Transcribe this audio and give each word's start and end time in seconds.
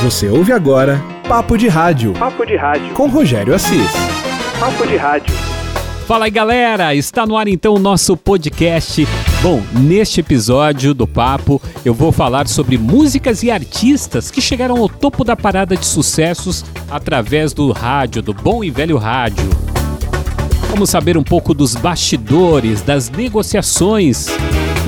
Você 0.00 0.28
ouve 0.28 0.52
agora 0.52 1.02
Papo 1.28 1.58
de 1.58 1.66
Rádio. 1.66 2.12
Papo 2.12 2.46
de 2.46 2.54
Rádio. 2.54 2.94
Com 2.94 3.08
Rogério 3.08 3.52
Assis. 3.52 3.90
Papo 4.60 4.86
de 4.86 4.96
Rádio. 4.96 5.34
Fala 6.06 6.26
aí 6.26 6.30
galera, 6.30 6.94
está 6.94 7.26
no 7.26 7.36
ar 7.36 7.48
então 7.48 7.74
o 7.74 7.80
nosso 7.80 8.16
podcast. 8.16 9.04
Bom, 9.42 9.60
neste 9.72 10.20
episódio 10.20 10.94
do 10.94 11.04
Papo 11.04 11.60
eu 11.84 11.92
vou 11.92 12.12
falar 12.12 12.46
sobre 12.46 12.78
músicas 12.78 13.42
e 13.42 13.50
artistas 13.50 14.30
que 14.30 14.40
chegaram 14.40 14.76
ao 14.76 14.88
topo 14.88 15.24
da 15.24 15.34
parada 15.34 15.76
de 15.76 15.84
sucessos 15.84 16.64
através 16.88 17.52
do 17.52 17.72
rádio, 17.72 18.22
do 18.22 18.32
bom 18.32 18.62
e 18.62 18.70
velho 18.70 18.98
rádio. 18.98 19.50
Vamos 20.70 20.90
saber 20.90 21.18
um 21.18 21.24
pouco 21.24 21.52
dos 21.52 21.74
bastidores, 21.74 22.82
das 22.82 23.10
negociações 23.10 24.28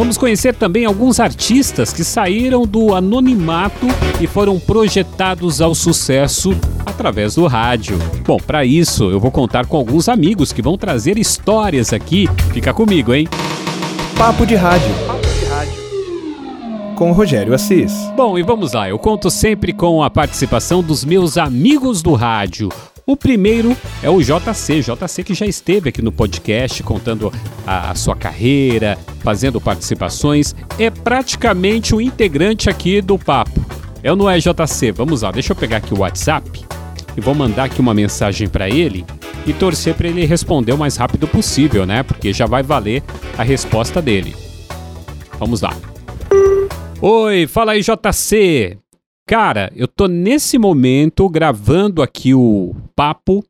Vamos 0.00 0.16
conhecer 0.16 0.54
também 0.54 0.86
alguns 0.86 1.20
artistas 1.20 1.92
que 1.92 2.02
saíram 2.02 2.66
do 2.66 2.94
anonimato 2.94 3.86
e 4.18 4.26
foram 4.26 4.58
projetados 4.58 5.60
ao 5.60 5.74
sucesso 5.74 6.52
através 6.86 7.34
do 7.34 7.46
rádio. 7.46 7.98
Bom, 8.26 8.38
para 8.38 8.64
isso 8.64 9.10
eu 9.10 9.20
vou 9.20 9.30
contar 9.30 9.66
com 9.66 9.76
alguns 9.76 10.08
amigos 10.08 10.54
que 10.54 10.62
vão 10.62 10.78
trazer 10.78 11.18
histórias 11.18 11.92
aqui. 11.92 12.26
Fica 12.50 12.72
comigo, 12.72 13.12
hein? 13.12 13.28
Papo 14.16 14.46
de 14.46 14.54
Rádio. 14.54 14.88
Papo 15.06 15.20
de 15.20 15.44
Rádio. 15.44 15.74
Com 16.96 17.12
Rogério 17.12 17.52
Assis. 17.52 17.92
Bom, 18.16 18.38
e 18.38 18.42
vamos 18.42 18.72
lá. 18.72 18.88
Eu 18.88 18.98
conto 18.98 19.30
sempre 19.30 19.70
com 19.70 20.02
a 20.02 20.08
participação 20.08 20.82
dos 20.82 21.04
meus 21.04 21.36
amigos 21.36 22.00
do 22.00 22.14
rádio. 22.14 22.70
O 23.10 23.16
primeiro 23.16 23.76
é 24.04 24.08
o 24.08 24.22
JC, 24.22 24.82
JC 24.82 25.24
que 25.24 25.34
já 25.34 25.44
esteve 25.44 25.88
aqui 25.88 26.00
no 26.00 26.12
podcast 26.12 26.80
contando 26.84 27.32
a, 27.66 27.90
a 27.90 27.94
sua 27.96 28.14
carreira, 28.14 28.96
fazendo 29.18 29.60
participações, 29.60 30.54
é 30.78 30.90
praticamente 30.90 31.92
o 31.92 32.00
integrante 32.00 32.70
aqui 32.70 33.02
do 33.02 33.18
papo. 33.18 33.66
É 34.00 34.12
ou 34.12 34.16
não 34.16 34.30
é 34.30 34.38
JC? 34.38 34.92
Vamos 34.92 35.22
lá, 35.22 35.32
deixa 35.32 35.50
eu 35.50 35.56
pegar 35.56 35.78
aqui 35.78 35.92
o 35.92 35.98
WhatsApp 35.98 36.64
e 37.16 37.20
vou 37.20 37.34
mandar 37.34 37.64
aqui 37.64 37.80
uma 37.80 37.92
mensagem 37.92 38.48
para 38.48 38.70
ele 38.70 39.04
e 39.44 39.52
torcer 39.52 39.96
para 39.96 40.06
ele 40.06 40.24
responder 40.24 40.70
o 40.70 40.78
mais 40.78 40.96
rápido 40.96 41.26
possível, 41.26 41.84
né? 41.84 42.04
Porque 42.04 42.32
já 42.32 42.46
vai 42.46 42.62
valer 42.62 43.02
a 43.36 43.42
resposta 43.42 44.00
dele. 44.00 44.36
Vamos 45.36 45.62
lá. 45.62 45.76
Oi, 47.02 47.48
fala 47.48 47.72
aí 47.72 47.82
JC. 47.82 48.78
Cara, 49.30 49.70
eu 49.76 49.86
tô 49.86 50.08
nesse 50.08 50.58
momento 50.58 51.28
gravando 51.28 52.02
aqui 52.02 52.34
o 52.34 52.74
papo 52.96 53.44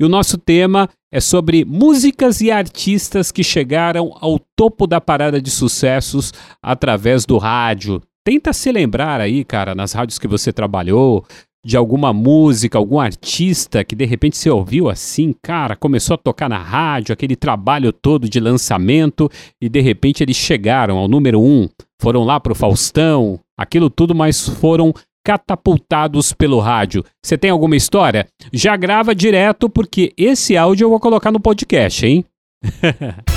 e 0.00 0.04
o 0.04 0.08
nosso 0.08 0.38
tema 0.38 0.88
é 1.12 1.18
sobre 1.18 1.64
músicas 1.64 2.40
e 2.40 2.52
artistas 2.52 3.32
que 3.32 3.42
chegaram 3.42 4.16
ao 4.20 4.38
topo 4.56 4.86
da 4.86 5.00
parada 5.00 5.42
de 5.42 5.50
sucessos 5.50 6.32
através 6.62 7.26
do 7.26 7.36
rádio. 7.36 8.00
Tenta 8.24 8.52
se 8.52 8.70
lembrar 8.70 9.20
aí, 9.20 9.44
cara, 9.44 9.74
nas 9.74 9.92
rádios 9.92 10.20
que 10.20 10.28
você 10.28 10.52
trabalhou, 10.52 11.24
de 11.66 11.76
alguma 11.76 12.12
música, 12.12 12.78
algum 12.78 13.00
artista 13.00 13.82
que 13.82 13.96
de 13.96 14.04
repente 14.04 14.36
você 14.36 14.48
ouviu 14.48 14.88
assim, 14.88 15.34
cara, 15.42 15.74
começou 15.74 16.14
a 16.14 16.18
tocar 16.18 16.48
na 16.48 16.58
rádio, 16.58 17.12
aquele 17.12 17.34
trabalho 17.34 17.92
todo 17.92 18.28
de 18.28 18.38
lançamento 18.38 19.28
e 19.60 19.68
de 19.68 19.80
repente 19.80 20.22
eles 20.22 20.36
chegaram 20.36 20.96
ao 20.96 21.08
número 21.08 21.40
um, 21.40 21.68
foram 22.00 22.22
lá 22.22 22.38
pro 22.38 22.54
Faustão, 22.54 23.40
aquilo 23.58 23.90
tudo, 23.90 24.14
mas 24.14 24.48
foram 24.48 24.94
catapultados 25.24 26.32
pelo 26.32 26.60
rádio. 26.60 27.02
Você 27.24 27.38
tem 27.38 27.50
alguma 27.50 27.76
história? 27.76 28.26
Já 28.52 28.76
grava 28.76 29.14
direto 29.14 29.68
porque 29.68 30.12
esse 30.16 30.56
áudio 30.56 30.84
eu 30.84 30.90
vou 30.90 31.00
colocar 31.00 31.32
no 31.32 31.40
podcast, 31.40 32.06
hein? 32.06 32.24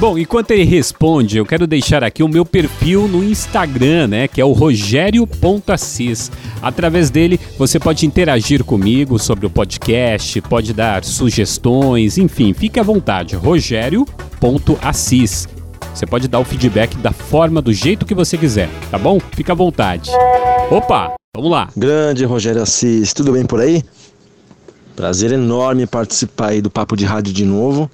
Bom, 0.00 0.16
enquanto 0.16 0.50
ele 0.52 0.64
responde, 0.64 1.36
eu 1.36 1.44
quero 1.44 1.66
deixar 1.66 2.02
aqui 2.02 2.22
o 2.22 2.28
meu 2.28 2.42
perfil 2.42 3.06
no 3.06 3.22
Instagram, 3.22 4.06
né, 4.06 4.26
que 4.26 4.40
é 4.40 4.44
o 4.44 4.52
rogério.assis. 4.52 6.32
Através 6.62 7.10
dele, 7.10 7.38
você 7.58 7.78
pode 7.78 8.06
interagir 8.06 8.64
comigo 8.64 9.18
sobre 9.18 9.44
o 9.44 9.50
podcast, 9.50 10.40
pode 10.40 10.72
dar 10.72 11.04
sugestões, 11.04 12.16
enfim, 12.16 12.54
fique 12.54 12.80
à 12.80 12.82
vontade, 12.82 13.36
rogério.assis. 13.36 14.06
Você 15.94 16.06
pode 16.06 16.28
dar 16.28 16.38
o 16.38 16.44
feedback 16.44 16.96
da 16.96 17.12
forma, 17.12 17.60
do 17.60 17.72
jeito 17.72 18.06
que 18.06 18.14
você 18.14 18.38
quiser, 18.38 18.70
tá 18.90 18.96
bom? 18.96 19.20
Fica 19.32 19.52
à 19.52 19.56
vontade. 19.56 20.10
Opa, 20.70 21.14
vamos 21.34 21.52
lá. 21.52 21.70
Grande 21.76 22.24
Rogério 22.24 22.60
Assis, 22.60 23.12
tudo 23.12 23.32
bem 23.32 23.46
por 23.46 23.60
aí? 23.60 23.84
Prazer 24.96 25.30
enorme 25.32 25.86
participar 25.86 26.48
aí 26.48 26.60
do 26.60 26.68
Papo 26.68 26.96
de 26.96 27.04
Rádio 27.04 27.32
de 27.32 27.44
novo. 27.44 27.88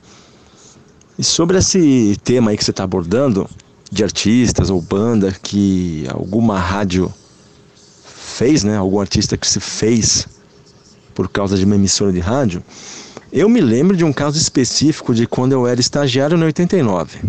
E 1.18 1.22
sobre 1.22 1.58
esse 1.58 2.16
tema 2.24 2.50
aí 2.50 2.56
que 2.56 2.64
você 2.64 2.70
está 2.70 2.84
abordando, 2.84 3.48
de 3.92 4.02
artistas 4.02 4.70
ou 4.70 4.80
banda 4.80 5.36
que 5.42 6.06
alguma 6.08 6.58
rádio 6.58 7.12
fez, 8.04 8.64
né? 8.64 8.76
Algum 8.76 9.00
artista 9.00 9.36
que 9.36 9.46
se 9.46 9.60
fez 9.60 10.26
por 11.14 11.28
causa 11.28 11.56
de 11.56 11.64
uma 11.64 11.76
emissora 11.76 12.12
de 12.12 12.20
rádio. 12.20 12.62
Eu 13.30 13.48
me 13.50 13.60
lembro 13.60 13.96
de 13.96 14.04
um 14.04 14.12
caso 14.12 14.38
específico 14.38 15.14
de 15.14 15.26
quando 15.26 15.52
eu 15.52 15.66
era 15.66 15.78
estagiário 15.78 16.38
no 16.38 16.46
89. 16.46 17.20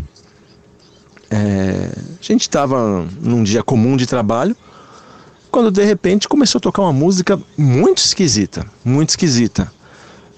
É, 1.30 1.92
a 1.94 2.24
gente 2.24 2.42
estava 2.42 3.06
num 3.22 3.44
dia 3.44 3.62
comum 3.62 3.98
de 3.98 4.08
trabalho, 4.08 4.56
quando 5.52 5.72
de 5.72 5.84
repente 5.84 6.28
começou 6.28 6.60
a 6.60 6.62
tocar 6.62 6.82
uma 6.84 6.94
música 6.94 7.40
muito 7.58 8.00
esquisita, 8.00 8.66
muito 8.84 9.10
esquisita. 9.10 9.72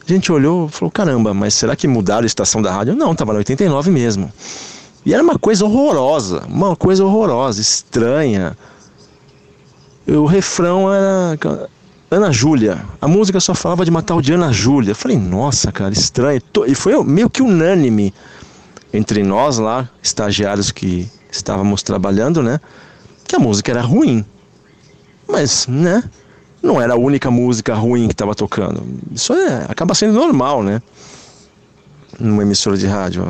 A 0.08 0.12
gente 0.12 0.32
olhou 0.32 0.68
e 0.68 0.72
falou: 0.72 0.92
caramba, 0.92 1.34
mas 1.34 1.54
será 1.54 1.76
que 1.76 1.88
mudaram 1.88 2.24
a 2.24 2.26
estação 2.26 2.62
da 2.62 2.72
rádio? 2.72 2.96
Não, 2.96 3.12
estava 3.12 3.32
no 3.32 3.40
89 3.40 3.92
mesmo. 3.92 4.32
E 5.06 5.14
era 5.14 5.24
uma 5.24 5.38
coisa 5.38 5.66
horrorosa, 5.66 6.44
uma 6.48 6.76
coisa 6.76 7.06
horrorosa, 7.06 7.62
estranha. 7.62 8.58
O 10.08 10.26
refrão 10.26 10.92
era 10.92 11.38
Ana 12.12 12.32
Júlia. 12.32 12.84
A 13.00 13.08
música 13.08 13.40
só 13.40 13.54
falava 13.54 13.86
de 13.86 13.92
uma 13.92 14.02
tal 14.02 14.22
de 14.22 14.34
Ana 14.34 14.52
Júlia. 14.52 14.96
Falei, 14.96 15.18
nossa, 15.18 15.72
cara, 15.72 15.94
estranho. 15.94 16.42
E 16.66 16.74
foi 16.74 17.02
meio 17.04 17.30
que 17.30 17.42
unânime 17.42 18.14
entre 18.92 19.22
nós 19.24 19.60
lá, 19.60 19.88
estagiários 20.02 20.72
que 20.72 21.08
estávamos 21.32 21.84
trabalhando, 21.84 22.42
né? 22.42 22.60
Que 23.28 23.36
a 23.36 23.40
música 23.40 23.72
era 23.72 23.82
ruim. 23.82 24.26
Mas, 25.30 25.68
né? 25.68 26.04
Não 26.62 26.82
era 26.82 26.94
a 26.94 26.98
única 26.98 27.32
música 27.32 27.74
ruim 27.74 28.08
que 28.08 28.14
estava 28.14 28.36
tocando. 28.36 28.84
Isso 29.12 29.34
é, 29.34 29.66
acaba 29.70 29.94
sendo 29.94 30.14
normal, 30.14 30.62
né? 30.64 30.82
Numa 32.20 32.42
emissora 32.42 32.78
de 32.78 32.86
rádio. 32.86 33.24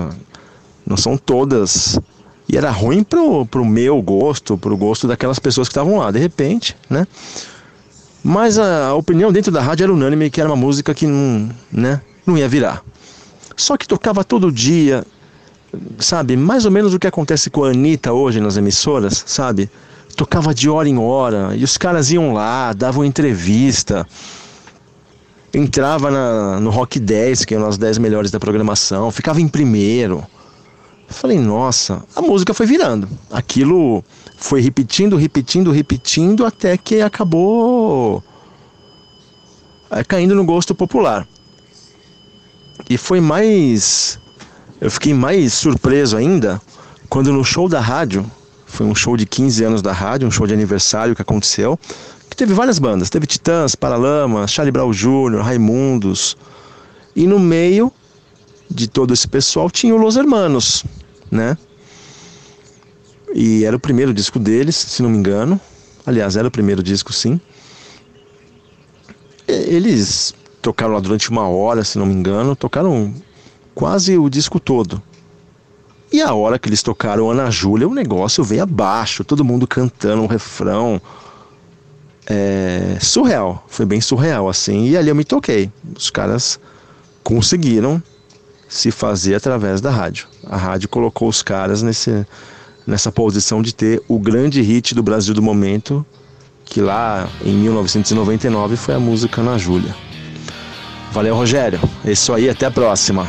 Não 0.85 0.97
são 0.97 1.15
todas. 1.17 1.99
E 2.47 2.57
era 2.57 2.71
ruim 2.71 3.03
pro, 3.03 3.45
pro 3.45 3.63
meu 3.63 4.01
gosto, 4.01 4.57
pro 4.57 4.75
gosto 4.75 5.07
daquelas 5.07 5.37
pessoas 5.37 5.67
que 5.67 5.73
estavam 5.73 5.97
lá. 5.97 6.09
De 6.09 6.17
repente, 6.17 6.75
né? 6.89 7.05
Mas 8.23 8.57
a, 8.57 8.93
opinião 8.95 9.31
dentro 9.31 9.51
da 9.51 9.61
rádio 9.61 9.83
era 9.83 9.93
unânime 9.93 10.29
que 10.29 10.41
era 10.41 10.49
uma 10.49 10.55
música 10.55 10.93
que 10.93 11.05
não, 11.05 11.49
né, 11.71 12.01
não 12.25 12.37
ia 12.37 12.49
virar. 12.49 12.83
Só 13.55 13.77
que 13.77 13.87
tocava 13.87 14.23
todo 14.23 14.51
dia, 14.51 15.05
sabe, 15.97 16.35
mais 16.35 16.65
ou 16.65 16.71
menos 16.71 16.93
o 16.93 16.99
que 16.99 17.07
acontece 17.07 17.49
com 17.49 17.63
a 17.63 17.69
Anitta 17.69 18.11
hoje 18.11 18.39
nas 18.39 18.57
emissoras, 18.57 19.23
sabe? 19.25 19.69
Tocava 20.19 20.53
de 20.53 20.69
hora 20.69 20.89
em 20.89 20.97
hora 20.97 21.55
e 21.55 21.63
os 21.63 21.77
caras 21.77 22.11
iam 22.11 22.33
lá, 22.33 22.73
davam 22.73 23.05
entrevista, 23.05 24.05
entrava 25.53 26.11
na, 26.11 26.59
no 26.59 26.69
Rock 26.69 26.99
10, 26.99 27.45
que 27.45 27.55
é 27.55 27.57
das 27.57 27.77
10 27.77 27.99
melhores 27.99 28.29
da 28.29 28.37
programação, 28.37 29.09
ficava 29.11 29.39
em 29.39 29.47
primeiro. 29.47 30.21
Falei, 31.07 31.39
nossa, 31.39 32.03
a 32.13 32.21
música 32.21 32.53
foi 32.53 32.65
virando. 32.65 33.07
Aquilo 33.31 34.03
foi 34.35 34.59
repetindo, 34.59 35.15
repetindo, 35.15 35.71
repetindo, 35.71 36.45
até 36.45 36.75
que 36.75 36.99
acabou 36.99 38.21
é, 39.89 40.03
caindo 40.03 40.35
no 40.35 40.43
gosto 40.43 40.75
popular. 40.75 41.25
E 42.89 42.97
foi 42.97 43.21
mais 43.21 44.19
eu 44.81 44.91
fiquei 44.91 45.13
mais 45.13 45.53
surpreso 45.53 46.17
ainda 46.17 46.61
quando 47.07 47.31
no 47.31 47.45
show 47.45 47.69
da 47.69 47.79
rádio, 47.79 48.29
foi 48.79 48.85
um 48.85 48.95
show 48.95 49.17
de 49.17 49.25
15 49.25 49.61
anos 49.65 49.81
da 49.81 49.91
rádio, 49.91 50.25
um 50.25 50.31
show 50.31 50.47
de 50.47 50.53
aniversário 50.53 51.13
que 51.13 51.21
aconteceu, 51.21 51.77
que 52.29 52.37
teve 52.37 52.53
várias 52.53 52.79
bandas, 52.79 53.09
teve 53.09 53.27
Titãs, 53.27 53.75
Paralamas, 53.75 54.53
Charlie 54.53 54.71
Brown 54.71 54.91
Jr., 54.91 55.41
Raimundos, 55.41 56.37
e 57.13 57.27
no 57.27 57.37
meio 57.37 57.91
de 58.71 58.87
todo 58.87 59.13
esse 59.13 59.27
pessoal 59.27 59.69
tinha 59.69 59.93
o 59.93 59.97
Los 59.97 60.15
Hermanos, 60.15 60.85
né? 61.29 61.57
E 63.35 63.65
era 63.65 63.75
o 63.75 63.79
primeiro 63.81 64.13
disco 64.13 64.39
deles, 64.39 64.77
se 64.77 65.03
não 65.03 65.09
me 65.09 65.17
engano. 65.17 65.59
Aliás, 66.05 66.37
era 66.37 66.47
o 66.47 66.51
primeiro 66.51 66.81
disco, 66.81 67.11
sim. 67.11 67.37
Eles 69.45 70.33
tocaram 70.61 70.93
lá 70.93 71.01
durante 71.01 71.29
uma 71.29 71.49
hora, 71.49 71.83
se 71.83 71.97
não 71.97 72.05
me 72.05 72.13
engano. 72.13 72.55
Tocaram 72.55 73.13
quase 73.75 74.17
o 74.17 74.29
disco 74.29 74.57
todo. 74.57 75.03
E 76.11 76.21
a 76.21 76.33
hora 76.33 76.57
que 76.57 76.67
eles 76.67 76.81
tocaram 76.81 77.29
Ana 77.29 77.51
Júlia, 77.51 77.87
o 77.87 77.93
negócio 77.93 78.43
veio 78.43 78.63
abaixo, 78.63 79.23
todo 79.23 79.45
mundo 79.45 79.67
cantando 79.67 80.23
um 80.23 80.27
refrão. 80.27 81.01
É, 82.25 82.97
surreal, 83.01 83.65
foi 83.67 83.85
bem 83.85 84.01
surreal 84.01 84.49
assim. 84.49 84.89
E 84.89 84.97
ali 84.97 85.09
eu 85.09 85.15
me 85.15 85.23
toquei. 85.23 85.71
Os 85.95 86.09
caras 86.09 86.59
conseguiram 87.23 88.01
se 88.67 88.91
fazer 88.91 89.35
através 89.35 89.81
da 89.81 89.89
rádio. 89.89 90.27
A 90.45 90.57
rádio 90.57 90.89
colocou 90.89 91.27
os 91.27 91.41
caras 91.41 91.81
nesse, 91.81 92.25
nessa 92.85 93.11
posição 93.11 93.61
de 93.61 93.73
ter 93.73 94.01
o 94.07 94.19
grande 94.19 94.61
hit 94.61 94.93
do 94.93 95.03
Brasil 95.03 95.33
do 95.33 95.41
momento, 95.41 96.05
que 96.65 96.81
lá 96.81 97.27
em 97.43 97.53
1999 97.53 98.75
foi 98.77 98.95
a 98.95 98.99
música 98.99 99.41
Ana 99.41 99.57
Júlia. 99.57 99.95
Valeu, 101.11 101.35
Rogério. 101.35 101.79
É 102.05 102.11
isso 102.11 102.31
aí, 102.31 102.47
até 102.47 102.67
a 102.67 102.71
próxima. 102.71 103.27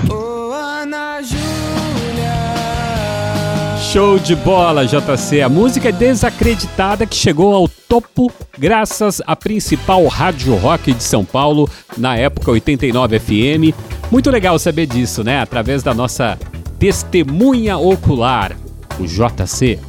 Show 3.92 4.20
de 4.20 4.36
bola, 4.36 4.86
JC. 4.86 5.42
A 5.42 5.48
música 5.48 5.88
é 5.88 5.92
desacreditada 5.92 7.04
que 7.04 7.16
chegou 7.16 7.52
ao 7.52 7.66
topo 7.66 8.30
graças 8.56 9.20
à 9.26 9.34
principal 9.34 10.06
rádio 10.06 10.54
rock 10.54 10.92
de 10.92 11.02
São 11.02 11.24
Paulo, 11.24 11.68
na 11.98 12.16
época 12.16 12.52
89 12.52 13.18
FM. 13.18 13.74
Muito 14.08 14.30
legal 14.30 14.56
saber 14.60 14.86
disso, 14.86 15.24
né? 15.24 15.40
Através 15.40 15.82
da 15.82 15.92
nossa 15.92 16.38
testemunha 16.78 17.78
ocular, 17.78 18.52
o 19.00 19.06
JC. 19.06 19.80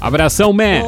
Abração, 0.00 0.52
man! 0.52 0.84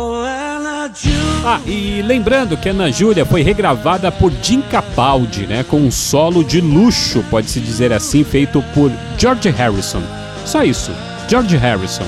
Ah, 1.45 1.61
e 1.67 2.03
lembrando 2.03 2.57
que 2.57 2.69
Ana 2.69 2.89
Júlia 2.89 3.27
foi 3.27 3.43
regravada 3.43 4.13
por 4.13 4.31
Jim 4.41 4.61
Capaldi, 4.61 5.45
né? 5.49 5.65
Com 5.65 5.79
um 5.79 5.91
solo 5.91 6.45
de 6.45 6.61
luxo, 6.61 7.25
pode-se 7.29 7.59
dizer 7.59 7.93
assim, 7.93 8.23
feito 8.23 8.63
por 8.73 8.93
George 9.19 9.51
Harrison. 9.51 10.03
Só 10.47 10.63
isso, 10.63 10.93
George 11.29 11.57
Harrison. 11.57 12.07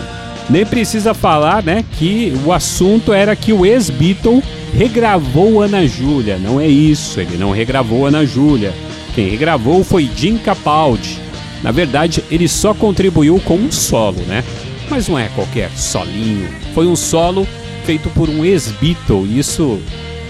Nem 0.48 0.64
precisa 0.64 1.12
falar, 1.12 1.62
né, 1.62 1.84
que 1.98 2.32
o 2.44 2.52
assunto 2.52 3.12
era 3.12 3.34
que 3.34 3.52
o 3.52 3.66
ex-Beatle 3.66 4.42
regravou 4.72 5.62
Ana 5.62 5.86
Júlia. 5.86 6.38
Não 6.38 6.60
é 6.60 6.68
isso, 6.68 7.20
ele 7.20 7.36
não 7.36 7.50
regravou 7.50 8.06
Ana 8.06 8.24
Júlia. 8.24 8.72
Quem 9.14 9.28
regravou 9.28 9.82
foi 9.82 10.08
Jim 10.16 10.38
Capaldi. 10.38 11.18
Na 11.62 11.72
verdade, 11.72 12.22
ele 12.30 12.46
só 12.46 12.74
contribuiu 12.74 13.40
com 13.44 13.56
um 13.56 13.72
solo, 13.72 14.20
né? 14.28 14.44
Mas 14.88 15.08
não 15.08 15.18
é 15.18 15.28
qualquer 15.34 15.70
solinho. 15.72 16.48
Foi 16.74 16.86
um 16.86 16.94
solo 16.94 17.46
feito 17.84 18.08
por 18.10 18.28
um 18.28 18.44
ex-Beatle. 18.44 19.26
Isso 19.36 19.80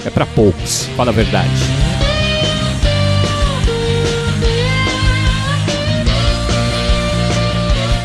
é 0.04 0.08
para 0.08 0.24
poucos, 0.24 0.88
fala 0.96 1.10
a 1.10 1.14
verdade. 1.14 1.85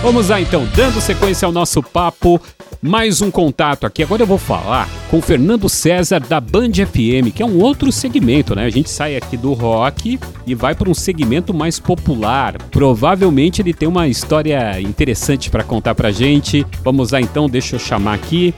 Vamos 0.01 0.30
lá 0.30 0.42
então, 0.42 0.65
dando 0.75 1.00
sequência 1.00 1.45
ao 1.45 1.51
nosso 1.51 1.83
papo, 1.83 2.42
mais 2.81 3.21
um 3.21 3.30
contato 3.30 3.86
aqui. 3.86 4.01
Agora 4.01 4.24
eu 4.24 4.27
vou 4.27 4.39
falar 4.39 4.89
com 5.12 5.21
Fernando 5.21 5.69
César 5.69 6.19
da 6.19 6.42
Band 6.42 6.71
FM, 6.74 7.31
que 7.33 7.44
é 7.44 7.45
um 7.45 7.59
outro 7.59 7.92
segmento, 7.92 8.56
né? 8.56 8.65
A 8.65 8.69
gente 8.69 8.89
sai 8.89 9.15
aqui 9.15 9.38
do 9.38 9.53
rock 9.53 10.19
e 10.48 10.56
vai 10.56 10.74
para 10.74 10.89
um 10.89 10.94
segmento 10.95 11.53
mais 11.53 11.80
popular. 11.80 12.57
Provavelmente 12.71 13.62
ele 13.62 13.75
tem 13.75 13.88
uma 13.88 14.07
história 14.07 14.81
interessante 14.81 15.51
para 15.51 15.63
contar 15.63 15.94
pra 15.94 16.09
gente. 16.09 16.65
Vamos 16.83 17.12
lá 17.12 17.21
então, 17.21 17.48
deixa 17.48 17.75
eu 17.75 17.80
chamar 17.80 18.15
aqui. 18.15 18.56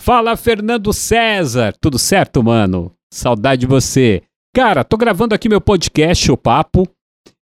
Fala 0.00 0.36
Fernando 0.36 0.92
César, 0.92 1.72
tudo 1.80 2.00
certo, 2.00 2.42
mano? 2.42 2.90
Saudade 3.12 3.60
de 3.60 3.66
você. 3.68 4.22
Cara, 4.52 4.82
tô 4.82 4.96
gravando 4.96 5.36
aqui 5.36 5.48
meu 5.48 5.60
podcast, 5.60 6.32
o 6.32 6.36
Papo, 6.36 6.84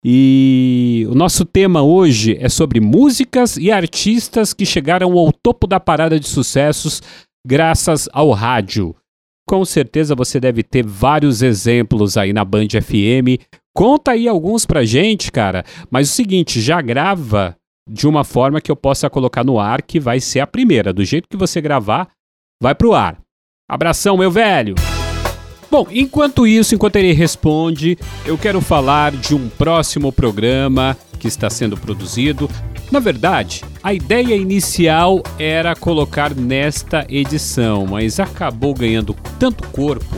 e 0.10 1.06
o 1.10 1.14
nosso 1.14 1.44
tema 1.44 1.82
hoje 1.82 2.38
é 2.40 2.48
sobre 2.48 2.80
músicas 2.80 3.58
e 3.58 3.70
artistas 3.70 4.54
que 4.54 4.66
chegaram 4.66 5.12
ao 5.18 5.34
topo 5.34 5.68
da 5.68 5.82
parada 5.82 6.18
de 6.18 6.26
sucessos 6.26 7.02
graças 7.46 8.08
ao 8.14 8.32
rádio. 8.32 8.96
Com 9.46 9.66
certeza 9.66 10.16
você 10.16 10.40
deve 10.40 10.64
ter 10.64 10.82
vários 10.82 11.42
exemplos 11.42 12.16
aí 12.16 12.32
na 12.32 12.46
Band 12.46 12.70
FM. 12.82 13.44
Conta 13.76 14.12
aí 14.12 14.30
alguns 14.30 14.66
pra 14.66 14.86
gente, 14.86 15.30
cara. 15.30 15.66
Mas 15.92 16.10
o 16.10 16.14
seguinte, 16.14 16.62
já 16.62 16.80
grava 16.80 17.54
de 17.90 18.08
uma 18.08 18.24
forma 18.24 18.62
que 18.62 18.72
eu 18.72 18.78
possa 18.78 19.10
colocar 19.10 19.44
no 19.44 19.60
ar, 19.60 19.82
que 19.82 20.00
vai 20.00 20.22
ser 20.22 20.40
a 20.40 20.48
primeira. 20.48 20.94
Do 20.94 21.04
jeito 21.04 21.28
que 21.28 21.36
você 21.36 21.60
gravar, 21.60 22.08
vai 22.64 22.74
pro 22.74 22.94
ar. 22.94 23.20
Abração, 23.70 24.16
meu 24.16 24.32
velho! 24.32 24.76
Bom, 25.70 25.86
enquanto 25.92 26.48
isso, 26.48 26.74
enquanto 26.74 26.96
ele 26.96 27.12
responde, 27.12 27.98
eu 28.26 28.38
quero 28.38 28.62
falar 28.62 29.12
de 29.12 29.36
um 29.36 29.50
próximo 29.50 30.12
programa 30.12 30.98
que 31.20 31.28
está 31.28 31.50
sendo 31.50 31.76
produzido. 31.76 32.50
Na 32.90 33.00
verdade, 33.00 33.64
a 33.84 33.94
ideia 33.94 34.36
inicial 34.36 35.22
era 35.38 35.76
colocar 35.76 36.34
nesta 36.34 37.06
edição, 37.10 37.86
mas 37.86 38.18
acabou 38.18 38.74
ganhando 38.74 39.14
tanto 39.38 39.68
corpo, 39.68 40.16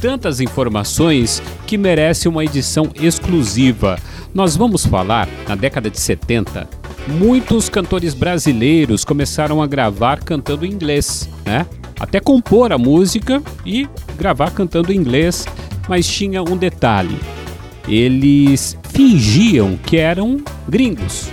tantas 0.00 0.40
informações 0.40 1.42
que 1.66 1.76
merece 1.76 2.26
uma 2.26 2.42
edição 2.42 2.90
exclusiva. 2.94 3.98
Nós 4.32 4.56
vamos 4.56 4.86
falar, 4.86 5.28
na 5.46 5.54
década 5.54 5.90
de 5.90 6.00
70, 6.00 6.66
muitos 7.08 7.68
cantores 7.68 8.14
brasileiros 8.14 9.04
começaram 9.04 9.60
a 9.60 9.66
gravar 9.66 10.20
cantando 10.24 10.64
em 10.64 10.70
inglês, 10.70 11.28
né? 11.44 11.66
Até 11.98 12.20
compor 12.20 12.72
a 12.72 12.78
música 12.78 13.42
e 13.64 13.88
gravar 14.16 14.50
cantando 14.50 14.92
em 14.92 14.96
inglês, 14.96 15.46
mas 15.88 16.06
tinha 16.06 16.42
um 16.42 16.56
detalhe: 16.56 17.18
eles 17.86 18.76
fingiam 18.90 19.78
que 19.84 19.96
eram 19.96 20.38
gringos. 20.68 21.30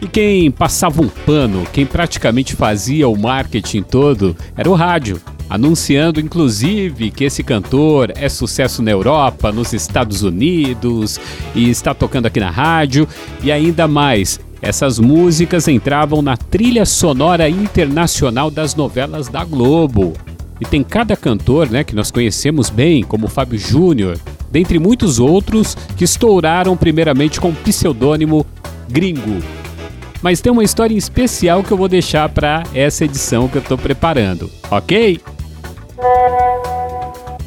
E 0.00 0.06
quem 0.06 0.50
passava 0.50 1.00
um 1.00 1.08
pano, 1.08 1.66
quem 1.72 1.86
praticamente 1.86 2.54
fazia 2.54 3.08
o 3.08 3.18
marketing 3.18 3.82
todo, 3.82 4.36
era 4.54 4.68
o 4.68 4.74
rádio, 4.74 5.20
anunciando 5.48 6.20
inclusive 6.20 7.10
que 7.10 7.24
esse 7.24 7.42
cantor 7.42 8.12
é 8.14 8.28
sucesso 8.28 8.82
na 8.82 8.90
Europa, 8.90 9.50
nos 9.50 9.72
Estados 9.72 10.22
Unidos 10.22 11.18
e 11.54 11.70
está 11.70 11.94
tocando 11.94 12.26
aqui 12.26 12.38
na 12.38 12.50
rádio, 12.50 13.08
e 13.42 13.50
ainda 13.50 13.88
mais, 13.88 14.38
essas 14.60 14.98
músicas 14.98 15.68
entravam 15.68 16.22
na 16.22 16.36
trilha 16.36 16.84
sonora 16.84 17.48
internacional 17.48 18.50
das 18.50 18.74
novelas 18.74 19.28
da 19.28 19.44
Globo. 19.44 20.14
E 20.60 20.64
tem 20.64 20.82
cada 20.82 21.16
cantor, 21.16 21.68
né, 21.70 21.84
que 21.84 21.94
nós 21.94 22.10
conhecemos 22.10 22.70
bem, 22.70 23.02
como 23.02 23.28
Fábio 23.28 23.58
Júnior, 23.58 24.18
dentre 24.50 24.78
muitos 24.78 25.18
outros 25.18 25.76
que 25.96 26.04
estouraram 26.04 26.76
primeiramente 26.76 27.40
com 27.40 27.50
o 27.50 27.54
pseudônimo 27.54 28.46
Gringo. 28.88 29.42
Mas 30.22 30.40
tem 30.40 30.50
uma 30.50 30.64
história 30.64 30.96
especial 30.96 31.62
que 31.62 31.70
eu 31.70 31.76
vou 31.76 31.88
deixar 31.88 32.28
para 32.30 32.62
essa 32.74 33.04
edição 33.04 33.48
que 33.48 33.56
eu 33.56 33.62
estou 33.62 33.76
preparando, 33.76 34.50
ok? 34.70 35.20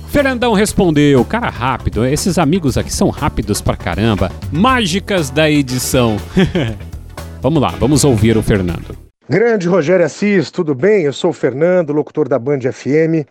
Fernandão 0.09 0.53
respondeu, 0.53 1.23
cara 1.25 1.49
rápido, 1.49 2.05
esses 2.05 2.37
amigos 2.37 2.77
aqui 2.77 2.91
são 2.91 3.09
rápidos 3.09 3.61
pra 3.61 3.75
caramba. 3.75 4.31
Mágicas 4.51 5.29
da 5.29 5.49
edição. 5.49 6.17
Vamos 7.41 7.61
lá, 7.61 7.69
vamos 7.69 8.03
ouvir 8.03 8.35
o 8.35 8.43
Fernando. 8.43 8.97
Grande 9.29 9.65
Rogério 9.65 10.05
Assis, 10.05 10.51
tudo 10.51 10.75
bem? 10.75 11.03
Eu 11.03 11.13
sou 11.13 11.29
o 11.29 11.33
Fernando, 11.33 11.93
locutor 11.93 12.27
da 12.27 12.37
Band 12.37 12.59
FM, 12.59 13.25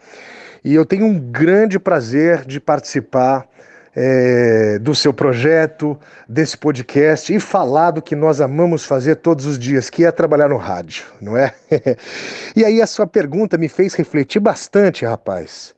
e 0.64 0.75
eu 0.75 0.87
tenho 0.87 1.05
um 1.05 1.19
grande 1.19 1.78
prazer 1.78 2.46
de 2.46 2.58
participar 2.58 3.46
é, 3.94 4.79
do 4.79 4.94
seu 4.94 5.12
projeto, 5.12 5.98
desse 6.27 6.56
podcast 6.56 7.34
e 7.34 7.38
falar 7.38 7.91
do 7.91 8.00
que 8.00 8.17
nós 8.17 8.41
amamos 8.41 8.86
fazer 8.86 9.17
todos 9.17 9.44
os 9.44 9.58
dias, 9.58 9.91
que 9.91 10.06
é 10.06 10.10
trabalhar 10.10 10.48
no 10.48 10.56
rádio, 10.56 11.05
não 11.20 11.36
é? 11.36 11.53
e 12.56 12.65
aí 12.65 12.81
a 12.81 12.86
sua 12.86 13.06
pergunta 13.06 13.58
me 13.58 13.69
fez 13.69 13.93
refletir 13.93 14.41
bastante, 14.41 15.05
rapaz. 15.05 15.74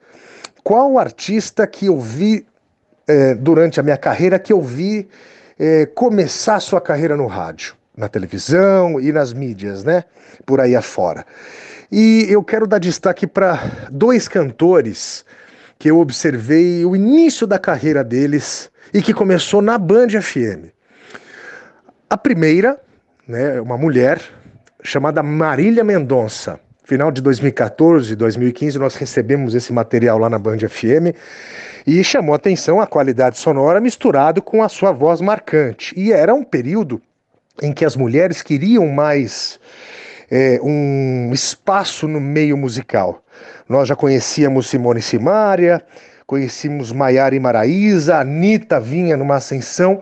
Qual 0.62 1.00
artista 1.00 1.66
que 1.66 1.86
eu 1.86 1.98
vi 1.98 2.46
é, 3.08 3.34
durante 3.34 3.80
a 3.80 3.82
minha 3.82 3.98
carreira 3.98 4.38
que 4.38 4.52
eu 4.52 4.62
vi 4.62 5.08
é, 5.58 5.84
começar 5.84 6.60
sua 6.60 6.80
carreira 6.80 7.16
no 7.16 7.26
rádio? 7.26 7.79
Na 7.96 8.08
televisão 8.08 9.00
e 9.00 9.12
nas 9.12 9.32
mídias, 9.32 9.84
né? 9.84 10.04
Por 10.46 10.60
aí 10.60 10.74
afora. 10.74 11.24
E 11.90 12.26
eu 12.28 12.42
quero 12.42 12.66
dar 12.66 12.78
destaque 12.78 13.26
para 13.26 13.88
dois 13.90 14.28
cantores 14.28 15.24
que 15.78 15.90
eu 15.90 15.98
observei 15.98 16.84
o 16.84 16.94
início 16.94 17.46
da 17.46 17.58
carreira 17.58 18.04
deles 18.04 18.70
e 18.92 19.02
que 19.02 19.14
começou 19.14 19.62
na 19.62 19.78
Band 19.78 20.08
FM. 20.20 20.68
A 22.08 22.16
primeira, 22.16 22.78
né, 23.26 23.60
uma 23.60 23.76
mulher 23.76 24.20
chamada 24.82 25.22
Marília 25.22 25.82
Mendonça. 25.82 26.60
Final 26.84 27.12
de 27.12 27.20
2014, 27.22 28.16
2015, 28.16 28.78
nós 28.78 28.96
recebemos 28.96 29.54
esse 29.54 29.72
material 29.72 30.18
lá 30.18 30.28
na 30.28 30.38
Band 30.38 30.58
FM 30.58 31.14
e 31.86 32.02
chamou 32.02 32.34
atenção 32.34 32.80
a 32.80 32.86
qualidade 32.86 33.38
sonora 33.38 33.80
misturado 33.80 34.42
com 34.42 34.62
a 34.62 34.68
sua 34.68 34.90
voz 34.90 35.20
marcante. 35.20 35.94
E 35.96 36.12
era 36.12 36.34
um 36.34 36.42
período 36.42 37.00
em 37.62 37.72
que 37.72 37.84
as 37.84 37.96
mulheres 37.96 38.42
queriam 38.42 38.88
mais 38.88 39.58
é, 40.30 40.60
um 40.62 41.30
espaço 41.32 42.06
no 42.06 42.20
meio 42.20 42.56
musical. 42.56 43.22
Nós 43.68 43.88
já 43.88 43.96
conhecíamos 43.96 44.68
Simone 44.68 45.02
Simaria, 45.02 45.82
conhecíamos 46.26 46.92
Maiara 46.92 47.34
e 47.34 47.40
Maraísa, 47.40 48.16
a 48.16 48.20
Anitta 48.20 48.80
vinha 48.80 49.16
numa 49.16 49.36
ascensão, 49.36 50.00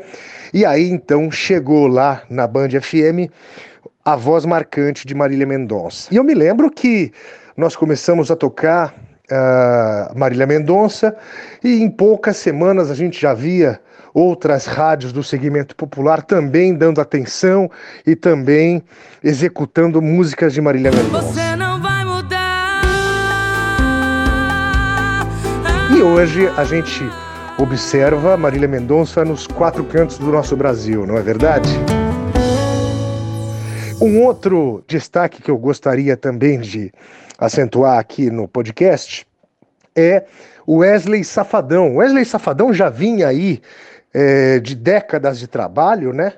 e 0.52 0.64
aí 0.64 0.90
então 0.90 1.30
chegou 1.30 1.86
lá 1.86 2.22
na 2.28 2.46
Band 2.46 2.68
FM 2.80 3.32
a 4.04 4.16
voz 4.16 4.44
marcante 4.44 5.06
de 5.06 5.14
Marília 5.14 5.46
Mendonça. 5.46 6.08
E 6.12 6.16
eu 6.16 6.24
me 6.24 6.34
lembro 6.34 6.70
que 6.70 7.12
nós 7.56 7.76
começamos 7.76 8.30
a 8.30 8.36
tocar 8.36 8.94
uh, 9.30 10.18
Marília 10.18 10.46
Mendonça 10.46 11.14
e 11.62 11.82
em 11.82 11.90
poucas 11.90 12.36
semanas 12.36 12.90
a 12.90 12.94
gente 12.94 13.20
já 13.20 13.34
via 13.34 13.80
outras 14.14 14.66
rádios 14.66 15.12
do 15.12 15.22
segmento 15.22 15.76
popular 15.76 16.22
também 16.22 16.74
dando 16.74 17.00
atenção 17.00 17.70
e 18.06 18.16
também 18.16 18.82
executando 19.22 20.02
músicas 20.02 20.52
de 20.52 20.60
Marília 20.60 20.90
Mendonça. 20.90 21.26
Você 21.26 21.56
não 21.56 21.80
vai 21.80 22.04
mudar. 22.04 22.82
E 25.96 26.02
hoje 26.02 26.48
a 26.56 26.64
gente 26.64 27.08
observa 27.58 28.36
Marília 28.36 28.68
Mendonça 28.68 29.24
nos 29.24 29.46
quatro 29.46 29.84
cantos 29.84 30.18
do 30.18 30.26
nosso 30.26 30.56
Brasil, 30.56 31.06
não 31.06 31.16
é 31.16 31.22
verdade? 31.22 31.70
Um 34.00 34.22
outro 34.22 34.84
destaque 34.86 35.42
que 35.42 35.50
eu 35.50 35.58
gostaria 35.58 36.16
também 36.16 36.60
de 36.60 36.92
acentuar 37.38 37.98
aqui 37.98 38.30
no 38.30 38.48
podcast 38.48 39.24
é 39.94 40.24
o 40.66 40.78
Wesley 40.78 41.24
Safadão. 41.24 41.96
Wesley 41.96 42.24
Safadão 42.24 42.74
já 42.74 42.90
vinha 42.90 43.28
aí 43.28 43.62
é, 44.12 44.58
de 44.58 44.74
décadas 44.74 45.38
de 45.38 45.46
trabalho, 45.46 46.12
né? 46.12 46.34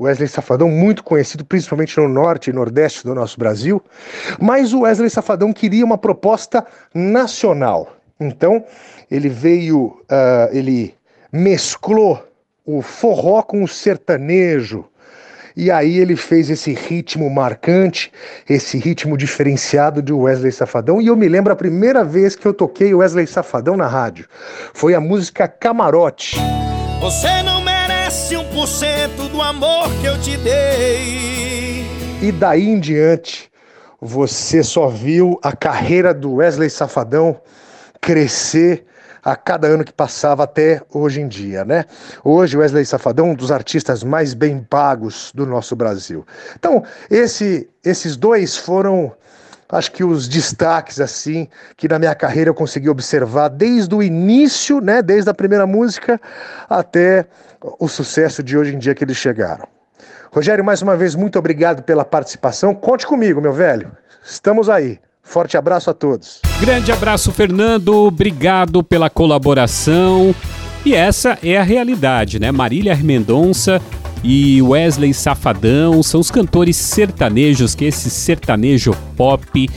Wesley 0.00 0.28
Safadão, 0.28 0.70
muito 0.70 1.02
conhecido 1.02 1.44
principalmente 1.44 1.98
no 1.98 2.08
norte 2.08 2.50
e 2.50 2.52
nordeste 2.52 3.04
do 3.04 3.14
nosso 3.14 3.36
Brasil, 3.36 3.82
mas 4.40 4.72
o 4.72 4.82
Wesley 4.82 5.10
Safadão 5.10 5.52
queria 5.52 5.84
uma 5.84 5.98
proposta 5.98 6.64
nacional. 6.94 7.96
Então, 8.20 8.64
ele 9.10 9.28
veio, 9.28 9.86
uh, 9.86 10.52
ele 10.52 10.94
mesclou 11.32 12.24
o 12.64 12.80
forró 12.80 13.42
com 13.42 13.62
o 13.64 13.68
sertanejo, 13.68 14.84
e 15.58 15.72
aí 15.72 15.98
ele 15.98 16.14
fez 16.14 16.48
esse 16.50 16.72
ritmo 16.72 17.28
marcante, 17.28 18.12
esse 18.48 18.78
ritmo 18.78 19.16
diferenciado 19.16 20.00
de 20.00 20.12
Wesley 20.12 20.52
Safadão. 20.52 21.02
E 21.02 21.08
eu 21.08 21.16
me 21.16 21.28
lembro 21.28 21.52
a 21.52 21.56
primeira 21.56 22.04
vez 22.04 22.36
que 22.36 22.46
eu 22.46 22.54
toquei 22.54 22.94
Wesley 22.94 23.26
Safadão 23.26 23.76
na 23.76 23.88
rádio. 23.88 24.28
Foi 24.72 24.94
a 24.94 25.00
música 25.00 25.48
Camarote. 25.48 26.36
Você 27.00 27.42
não 27.42 27.60
merece 27.60 28.36
um 28.36 28.44
por 28.50 28.68
cento 28.68 29.28
do 29.30 29.42
amor 29.42 29.90
que 30.00 30.06
eu 30.06 30.20
te 30.20 30.36
dei. 30.36 31.84
E 32.22 32.30
daí 32.30 32.68
em 32.68 32.78
diante, 32.78 33.50
você 34.00 34.62
só 34.62 34.86
viu 34.86 35.40
a 35.42 35.50
carreira 35.50 36.14
do 36.14 36.34
Wesley 36.34 36.70
Safadão 36.70 37.36
crescer 38.00 38.86
a 39.22 39.36
cada 39.36 39.68
ano 39.68 39.84
que 39.84 39.92
passava 39.92 40.44
até 40.44 40.82
hoje 40.92 41.20
em 41.20 41.28
dia, 41.28 41.64
né? 41.64 41.84
Hoje 42.24 42.56
Wesley 42.56 42.84
Safadão 42.84 43.30
um 43.30 43.34
dos 43.34 43.50
artistas 43.50 44.02
mais 44.02 44.34
bem 44.34 44.60
pagos 44.60 45.32
do 45.34 45.46
nosso 45.46 45.74
Brasil. 45.76 46.26
Então, 46.56 46.82
esse, 47.10 47.68
esses 47.84 48.16
dois 48.16 48.56
foram 48.56 49.12
acho 49.70 49.92
que 49.92 50.02
os 50.02 50.26
destaques 50.26 50.98
assim 50.98 51.46
que 51.76 51.86
na 51.88 51.98
minha 51.98 52.14
carreira 52.14 52.48
eu 52.48 52.54
consegui 52.54 52.88
observar 52.88 53.48
desde 53.48 53.94
o 53.94 54.02
início, 54.02 54.80
né, 54.80 55.02
desde 55.02 55.28
a 55.28 55.34
primeira 55.34 55.66
música 55.66 56.18
até 56.70 57.26
o 57.78 57.86
sucesso 57.86 58.42
de 58.42 58.56
hoje 58.56 58.74
em 58.74 58.78
dia 58.78 58.94
que 58.94 59.04
eles 59.04 59.16
chegaram. 59.16 59.66
Rogério, 60.32 60.64
mais 60.64 60.82
uma 60.82 60.96
vez 60.96 61.14
muito 61.14 61.38
obrigado 61.38 61.82
pela 61.82 62.04
participação. 62.04 62.74
Conte 62.74 63.06
comigo, 63.06 63.40
meu 63.40 63.52
velho. 63.52 63.90
Estamos 64.22 64.68
aí. 64.68 65.00
Forte 65.28 65.58
abraço 65.58 65.90
a 65.90 65.94
todos. 65.94 66.40
Grande 66.58 66.90
abraço, 66.90 67.30
Fernando. 67.30 67.94
Obrigado 67.94 68.82
pela 68.82 69.10
colaboração. 69.10 70.34
E 70.86 70.94
essa 70.94 71.38
é 71.42 71.58
a 71.58 71.62
realidade, 71.62 72.40
né? 72.40 72.50
Marília 72.50 72.96
Mendonça 72.96 73.78
e 74.24 74.62
Wesley 74.62 75.12
Safadão 75.12 76.02
são 76.02 76.18
os 76.18 76.30
cantores 76.30 76.76
sertanejos, 76.76 77.74
que 77.74 77.84
esse 77.84 78.08
sertanejo 78.08 78.94
pop, 79.18 79.68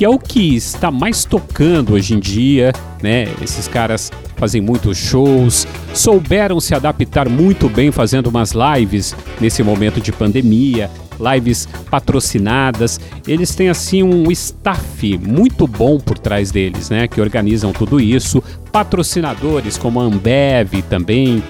que 0.00 0.04
é 0.06 0.08
o 0.08 0.18
que 0.18 0.56
está 0.56 0.90
mais 0.90 1.26
tocando 1.26 1.92
hoje 1.92 2.14
em 2.14 2.18
dia, 2.18 2.72
né? 3.02 3.28
Esses 3.42 3.68
caras 3.68 4.10
fazem 4.34 4.58
muitos 4.58 4.96
shows, 4.96 5.68
souberam 5.92 6.58
se 6.58 6.74
adaptar 6.74 7.28
muito 7.28 7.68
bem 7.68 7.92
fazendo 7.92 8.28
umas 8.28 8.52
lives 8.52 9.14
nesse 9.38 9.62
momento 9.62 10.00
de 10.00 10.10
pandemia, 10.10 10.90
lives 11.20 11.68
patrocinadas. 11.90 12.98
Eles 13.28 13.54
têm 13.54 13.68
assim 13.68 14.02
um 14.02 14.30
staff 14.30 15.18
muito 15.18 15.66
bom 15.66 15.98
por 15.98 16.18
trás 16.18 16.50
deles, 16.50 16.88
né, 16.88 17.06
que 17.06 17.20
organizam 17.20 17.70
tudo 17.70 18.00
isso. 18.00 18.42
Patrocinadores 18.72 19.76
como 19.76 20.00
a 20.00 20.04
Ambev 20.04 20.80
também. 20.88 21.44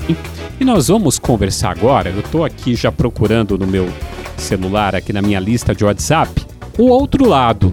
E 0.59 0.65
nós 0.65 0.89
vamos 0.89 1.21
conversar 1.21 1.71
agora. 1.71 2.11
Eu 2.11 2.19
estou 2.19 2.45
aqui 2.45 2.75
já 2.75 2.91
procurando 2.91 3.57
no 3.57 3.69
meu 3.69 3.89
celular 4.37 4.97
aqui 4.97 5.13
na 5.13 5.23
minha 5.23 5.39
lista 5.39 5.73
de 5.73 5.85
WhatsApp 5.85 6.45
o 6.77 6.89
outro 6.89 7.29
lado. 7.29 7.73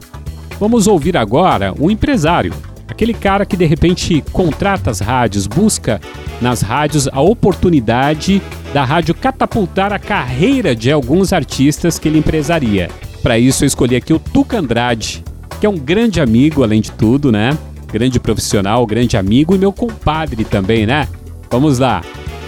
Vamos 0.60 0.88
ouvir 0.88 1.16
agora 1.16 1.74
um 1.80 1.90
empresário 1.90 2.54
Aquele 2.88 3.14
cara 3.14 3.46
que 3.46 3.58
de 3.58 3.66
repente 3.66 4.24
contrata 4.32 4.90
as 4.90 5.00
rádios, 5.00 5.46
busca 5.46 6.00
nas 6.42 6.62
rádios 6.62 7.08
a 7.12 7.22
oportunidade 7.22 8.42
da 8.74 8.84
rádio 8.84 9.14
catapultar 9.14 9.92
a 9.92 10.00
carreira 10.00 10.76
de 10.76 10.92
alguns 10.92 11.34
artistas 11.34 12.00
que 12.00 12.08
ele 12.08 12.20
empresaria. 12.20 12.90
Para 13.22 13.38
isso 13.38 13.64
eu 13.64 13.68
escolhi 13.68 13.96
aqui 13.96 14.14
o 14.14 14.20
Tuca 14.20 14.58
Andrade, 14.58 15.24
que 15.60 15.66
é 15.66 15.70
um 15.70 15.78
grande 15.78 16.22
amigo 16.22 16.64
além 16.64 16.82
de 16.82 16.92
tudo, 16.92 17.32
né? 17.32 17.58
Grande 17.92 18.20
profissional, 18.20 18.86
grande 18.86 19.18
amigo 19.18 19.54
e 19.54 19.58
meu 19.58 19.74
compadre 19.74 20.44
também, 20.46 20.86
né? 20.86 21.08
Vamos 21.52 21.80
lá. 21.80 22.02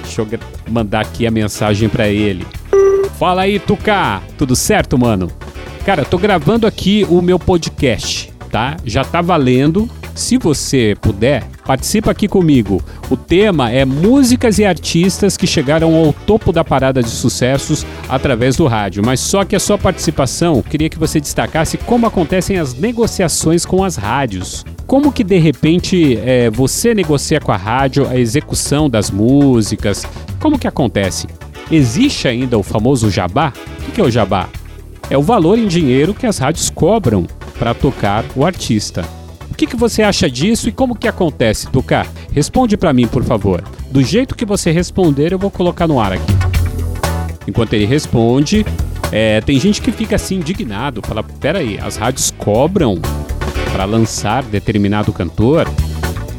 Deixa 0.04 0.22
eu 0.22 0.28
mandar 0.70 1.01
aqui 1.01 1.28
a 1.28 1.32
mensagem 1.32 1.89
para 1.89 2.08
ele. 2.08 2.46
Fala 3.20 3.42
aí, 3.42 3.60
Tuca. 3.60 4.22
Tudo 4.38 4.56
certo, 4.56 4.98
mano? 4.98 5.30
Cara, 5.89 6.05
tô 6.05 6.19
gravando 6.19 6.67
aqui 6.67 7.03
o 7.10 7.19
meu 7.19 7.39
podcast, 7.39 8.31
tá? 8.51 8.77
Já 8.86 9.03
tá 9.03 9.24
valendo 9.24 9.89
se 10.13 10.38
você 10.38 10.96
puder, 11.01 11.43
participa 11.65 12.12
aqui 12.12 12.27
comigo. 12.27 12.79
O 13.10 13.17
tema 13.17 13.72
é 13.72 13.84
músicas 13.86 14.60
e 14.60 14.65
artistas 14.65 15.36
que 15.36 15.48
chegaram 15.48 15.96
ao 15.96 16.13
topo 16.13 16.51
da 16.51 16.63
parada 16.63 17.01
de 17.01 17.10
sucessos 17.10 17.88
através 18.08 18.55
do 18.55 18.67
rádio. 18.67 19.03
Mas 19.03 19.19
só 19.19 19.43
que 19.43 19.55
a 19.55 19.60
sua 19.60 19.79
participação, 19.79 20.62
queria 20.62 20.91
que 20.91 21.00
você 21.00 21.19
destacasse 21.19 21.75
como 21.75 22.05
acontecem 22.05 22.60
as 22.60 22.75
negociações 22.75 23.65
com 23.65 23.84
as 23.84 23.96
rádios. 23.96 24.63
Como 24.86 25.12
que 25.12 25.24
de 25.24 25.39
repente 25.39 26.19
é, 26.24 26.51
você 26.51 26.93
negocia 26.93 27.41
com 27.41 27.51
a 27.51 27.58
rádio 27.58 28.08
a 28.08 28.15
execução 28.15 28.88
das 28.88 29.10
músicas? 29.10 30.05
Como 30.39 30.60
que 30.60 30.67
acontece? 30.67 31.25
Existe 31.72 32.27
ainda 32.27 32.60
o 32.60 32.62
famoso 32.62 33.10
jabá? 33.10 33.51
O 33.88 33.91
que 33.91 34.00
é 34.00 34.03
o 34.03 34.12
jabá? 34.12 34.48
É 35.10 35.18
o 35.18 35.22
valor 35.22 35.58
em 35.58 35.68
dinheiro 35.68 36.13
que 36.13 36.25
as 36.25 36.38
rádios 36.38 36.70
cobram 36.70 37.25
para 37.58 37.74
tocar 37.74 38.24
o 38.36 38.46
artista 38.46 39.04
que, 39.60 39.68
que 39.68 39.75
você 39.75 40.01
acha 40.01 40.30
disso 40.30 40.70
e 40.70 40.72
como 40.72 40.96
que 40.96 41.06
acontece, 41.06 41.68
Tucar? 41.68 42.08
Responde 42.32 42.78
para 42.78 42.94
mim, 42.94 43.06
por 43.08 43.25
favor. 43.25 43.62
Do 43.92 44.01
jeito 44.01 44.34
que 44.34 44.46
você 44.46 44.72
responder, 44.72 45.34
eu 45.34 45.38
vou 45.38 45.51
colocar 45.51 45.86
no 45.86 46.00
ar 46.00 46.13
aqui. 46.13 46.32
Enquanto 47.46 47.74
ele 47.74 47.86
responde, 47.86 48.66
é, 49.12 49.42
tem 49.42 49.60
gente 49.60 49.82
que 49.82 49.92
fica 49.92 50.16
assim 50.16 50.36
indignado, 50.38 51.01
fala: 51.06 51.22
peraí, 51.22 51.78
as 51.78 51.98
rádios 51.98 52.32
cobram 52.32 53.01
para 53.74 53.84
lançar 53.84 54.44
determinado 54.44 55.12
cantor? 55.12 55.68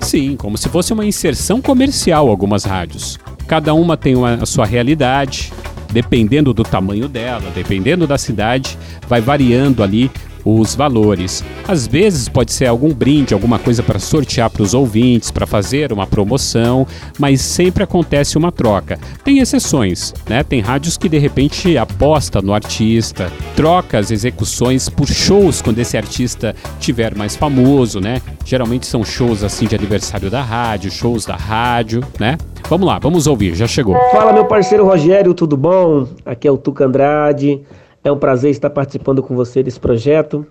Sim, 0.01 0.35
como 0.35 0.57
se 0.57 0.71
fosse 0.71 0.95
uma 0.95 1.05
inserção 1.05 1.61
comercial 1.61 2.27
algumas 2.31 2.65
rádios. 2.65 3.19
Cada 3.47 3.75
uma 3.75 3.99
tem 3.99 4.17
uma, 4.17 4.35
a 4.35 4.47
sua 4.47 4.65
realidade, 4.65 5.53
dependendo 5.91 6.53
do 6.55 6.63
tamanho 6.63 7.09
dela, 7.09 7.51
dependendo 7.55 8.07
da 8.07 8.19
cidade, 8.19 8.79
vai 9.09 9.21
variando 9.21 9.83
ali 9.83 10.11
os 10.45 10.75
valores. 10.75 11.45
Às 11.67 11.87
vezes 11.87 12.29
pode 12.29 12.53
ser 12.53 12.67
algum 12.67 12.93
brinde, 12.93 13.35
alguma 13.35 13.59
coisa 13.59 13.83
para 13.83 13.99
sortear 13.99 14.51
para 14.51 14.63
os 14.63 14.75
ouvintes, 14.75 15.31
para 15.31 15.47
fazer 15.47 15.93
uma 15.93 16.07
promoção, 16.07 16.87
mas 17.19 17.41
sempre 17.41 17.83
acontece 17.83 18.37
uma 18.37 18.53
troca. 18.53 18.99
Tem 19.25 19.39
exceções, 19.39 20.15
né? 20.29 20.43
Tem 20.43 20.61
rádios 20.61 20.97
que 20.97 21.09
de 21.09 21.19
repente 21.19 21.77
aposta 21.77 22.41
no 22.43 22.53
artista, 22.53 23.31
troca 23.55 23.99
as 23.99 24.11
execuções 24.11 24.89
por 24.89 25.07
shows 25.07 25.63
quando 25.63 25.79
esse 25.79 25.97
artista 25.97 26.55
tiver 26.79 27.15
mais 27.15 27.37
famoso, 27.37 28.01
né? 28.01 28.21
Geralmente 28.45 28.87
são 28.87 29.05
shows 29.05 29.45
assim 29.45 29.67
de 29.67 29.75
aniversário 29.75 30.31
da 30.31 30.43
rádio, 30.43 30.91
shows 30.91 31.25
da 31.25 31.37
rádio, 31.37 32.03
né? 32.19 32.37
Vamos 32.69 32.87
lá, 32.87 32.99
vamos 32.99 33.27
ouvir, 33.27 33.55
já 33.55 33.67
chegou. 33.67 33.97
Fala 34.13 34.33
meu 34.33 34.45
parceiro 34.45 34.85
Rogério, 34.85 35.35
tudo 35.35 35.57
bom? 35.57 36.07
Aqui 36.25 36.47
é 36.47 36.51
o 36.51 36.57
Tuca 36.57 36.85
Andrade. 36.85 37.61
É 38.03 38.11
um 38.11 38.19
prazer 38.19 38.51
estar 38.51 38.71
participando 38.71 39.23
com 39.23 39.35
você 39.35 39.63
desse 39.63 39.79
projeto, 39.79 40.47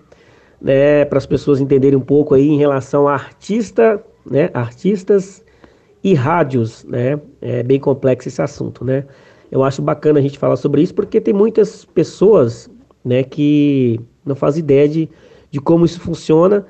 né, 0.60 1.04
para 1.04 1.18
as 1.18 1.26
pessoas 1.26 1.60
entenderem 1.60 1.98
um 1.98 2.02
pouco 2.02 2.34
aí 2.34 2.48
em 2.48 2.58
relação 2.58 3.08
a 3.08 3.14
artista, 3.14 4.02
né, 4.24 4.50
artistas 4.54 5.44
e 6.02 6.14
rádios, 6.14 6.84
né? 6.84 7.20
É 7.40 7.62
bem 7.62 7.78
complexo 7.78 8.28
esse 8.28 8.40
assunto, 8.40 8.84
né? 8.84 9.04
Eu 9.50 9.62
acho 9.64 9.82
bacana 9.82 10.18
a 10.18 10.22
gente 10.22 10.38
falar 10.38 10.56
sobre 10.56 10.82
isso 10.82 10.94
porque 10.94 11.20
tem 11.20 11.34
muitas 11.34 11.84
pessoas, 11.84 12.70
né, 13.04 13.22
que 13.22 14.00
não 14.24 14.34
fazem 14.34 14.62
ideia 14.62 14.88
de, 14.88 15.08
de 15.50 15.60
como 15.60 15.84
isso 15.84 16.00
funciona, 16.00 16.64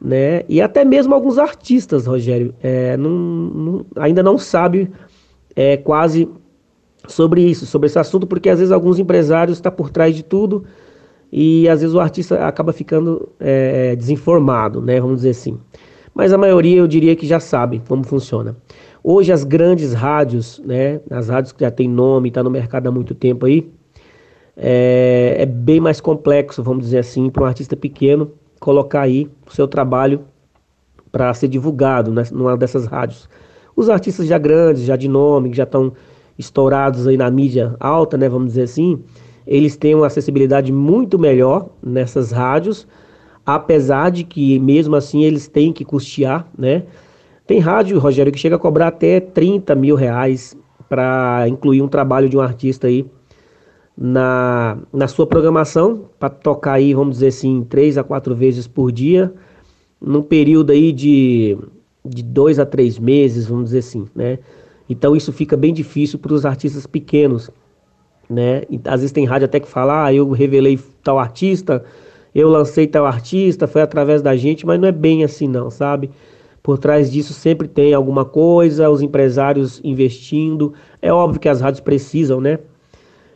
né? 0.00 0.42
E 0.48 0.60
até 0.60 0.84
mesmo 0.84 1.14
alguns 1.14 1.38
artistas, 1.38 2.06
Rogério, 2.06 2.54
é, 2.62 2.96
não, 2.96 3.10
não, 3.10 3.86
ainda 3.96 4.22
não 4.22 4.38
sabe 4.38 4.90
é, 5.54 5.76
quase 5.76 6.28
sobre 7.08 7.42
isso, 7.42 7.66
sobre 7.66 7.86
esse 7.86 7.98
assunto, 7.98 8.26
porque 8.26 8.48
às 8.48 8.58
vezes 8.58 8.72
alguns 8.72 8.98
empresários 8.98 9.58
estão 9.58 9.70
tá 9.70 9.76
por 9.76 9.90
trás 9.90 10.14
de 10.14 10.22
tudo 10.22 10.64
e 11.32 11.68
às 11.68 11.80
vezes 11.80 11.94
o 11.94 12.00
artista 12.00 12.46
acaba 12.46 12.72
ficando 12.72 13.28
é, 13.40 13.96
desinformado, 13.96 14.80
né? 14.80 15.00
Vamos 15.00 15.16
dizer 15.16 15.30
assim. 15.30 15.58
Mas 16.14 16.32
a 16.32 16.38
maioria 16.38 16.78
eu 16.78 16.86
diria 16.86 17.14
que 17.14 17.26
já 17.26 17.40
sabe 17.40 17.82
como 17.86 18.04
funciona. 18.04 18.56
Hoje 19.02 19.32
as 19.32 19.44
grandes 19.44 19.92
rádios, 19.92 20.60
né? 20.64 21.00
As 21.10 21.28
rádios 21.28 21.52
que 21.52 21.62
já 21.62 21.70
tem 21.70 21.88
nome, 21.88 22.28
está 22.28 22.42
no 22.42 22.50
mercado 22.50 22.88
há 22.88 22.90
muito 22.90 23.14
tempo 23.14 23.46
aí, 23.46 23.70
é, 24.56 25.36
é 25.38 25.46
bem 25.46 25.80
mais 25.80 26.00
complexo, 26.00 26.62
vamos 26.62 26.84
dizer 26.84 26.98
assim, 26.98 27.28
para 27.28 27.42
um 27.42 27.46
artista 27.46 27.76
pequeno 27.76 28.32
colocar 28.58 29.02
aí 29.02 29.28
o 29.46 29.52
seu 29.52 29.68
trabalho 29.68 30.22
para 31.12 31.32
ser 31.34 31.48
divulgado 31.48 32.12
né, 32.12 32.22
numa 32.32 32.56
dessas 32.56 32.86
rádios. 32.86 33.28
Os 33.76 33.90
artistas 33.90 34.26
já 34.26 34.38
grandes, 34.38 34.82
já 34.82 34.96
de 34.96 35.08
nome, 35.08 35.50
que 35.50 35.56
já 35.56 35.64
estão 35.64 35.92
estourados 36.38 37.06
aí 37.06 37.16
na 37.16 37.30
mídia 37.30 37.74
alta, 37.80 38.16
né, 38.16 38.28
vamos 38.28 38.48
dizer 38.48 38.62
assim, 38.62 39.02
eles 39.46 39.76
têm 39.76 39.94
uma 39.94 40.06
acessibilidade 40.06 40.72
muito 40.72 41.18
melhor 41.18 41.68
nessas 41.82 42.32
rádios, 42.32 42.86
apesar 43.44 44.10
de 44.10 44.24
que 44.24 44.58
mesmo 44.58 44.96
assim 44.96 45.22
eles 45.22 45.46
têm 45.46 45.72
que 45.72 45.84
custear, 45.84 46.48
né? 46.58 46.82
Tem 47.46 47.60
rádio, 47.60 47.98
Rogério, 48.00 48.32
que 48.32 48.40
chega 48.40 48.56
a 48.56 48.58
cobrar 48.58 48.88
até 48.88 49.20
30 49.20 49.72
mil 49.76 49.94
reais 49.94 50.56
para 50.88 51.46
incluir 51.48 51.80
um 51.80 51.86
trabalho 51.86 52.28
de 52.28 52.36
um 52.36 52.40
artista 52.40 52.88
aí 52.88 53.06
na, 53.96 54.76
na 54.92 55.06
sua 55.06 55.26
programação, 55.26 56.06
para 56.18 56.28
tocar 56.28 56.72
aí, 56.72 56.92
vamos 56.92 57.14
dizer 57.14 57.28
assim, 57.28 57.64
três 57.68 57.96
a 57.96 58.02
quatro 58.02 58.34
vezes 58.34 58.66
por 58.66 58.90
dia, 58.90 59.32
num 60.00 60.22
período 60.22 60.72
aí 60.72 60.92
de, 60.92 61.56
de 62.04 62.22
dois 62.22 62.58
a 62.58 62.66
três 62.66 62.98
meses, 62.98 63.46
vamos 63.46 63.66
dizer 63.66 63.78
assim, 63.78 64.06
né? 64.14 64.40
Então 64.88 65.16
isso 65.16 65.32
fica 65.32 65.56
bem 65.56 65.72
difícil 65.72 66.18
para 66.18 66.32
os 66.32 66.46
artistas 66.46 66.86
pequenos, 66.86 67.50
né? 68.28 68.62
Às 68.84 69.00
vezes 69.00 69.12
tem 69.12 69.24
rádio 69.24 69.46
até 69.46 69.60
que 69.60 69.68
fala, 69.68 70.06
ah, 70.06 70.14
eu 70.14 70.30
revelei 70.30 70.78
tal 71.02 71.18
artista, 71.18 71.84
eu 72.34 72.48
lancei 72.48 72.86
tal 72.86 73.06
artista, 73.06 73.66
foi 73.66 73.82
através 73.82 74.22
da 74.22 74.36
gente, 74.36 74.66
mas 74.66 74.78
não 74.78 74.88
é 74.88 74.92
bem 74.92 75.24
assim 75.24 75.48
não, 75.48 75.70
sabe? 75.70 76.10
Por 76.62 76.78
trás 76.78 77.10
disso 77.10 77.32
sempre 77.32 77.68
tem 77.68 77.94
alguma 77.94 78.24
coisa, 78.24 78.90
os 78.90 79.00
empresários 79.00 79.80
investindo. 79.84 80.74
É 81.00 81.12
óbvio 81.12 81.40
que 81.40 81.48
as 81.48 81.60
rádios 81.60 81.80
precisam, 81.80 82.40
né? 82.40 82.58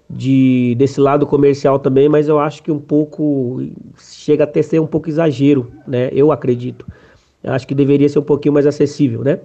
De, 0.09 0.75
desse 0.77 1.01
lado 1.01 1.25
comercial 1.25 1.79
também, 1.79 2.09
mas 2.09 2.27
eu 2.27 2.41
acho 2.41 2.61
que 2.63 2.73
um 2.73 2.81
pouco 2.81 3.63
chega 3.97 4.43
até 4.43 4.61
ser 4.61 4.81
um 4.81 4.87
pouco 4.87 5.09
exagero, 5.09 5.71
né? 5.87 6.11
Eu 6.13 6.33
acredito. 6.33 6.85
Eu 7.43 7.53
acho 7.53 7.67
que 7.67 7.75
deveria 7.75 8.09
ser 8.09 8.19
um 8.19 8.23
pouquinho 8.23 8.53
mais 8.53 8.67
acessível, 8.67 9.23
né? 9.23 9.39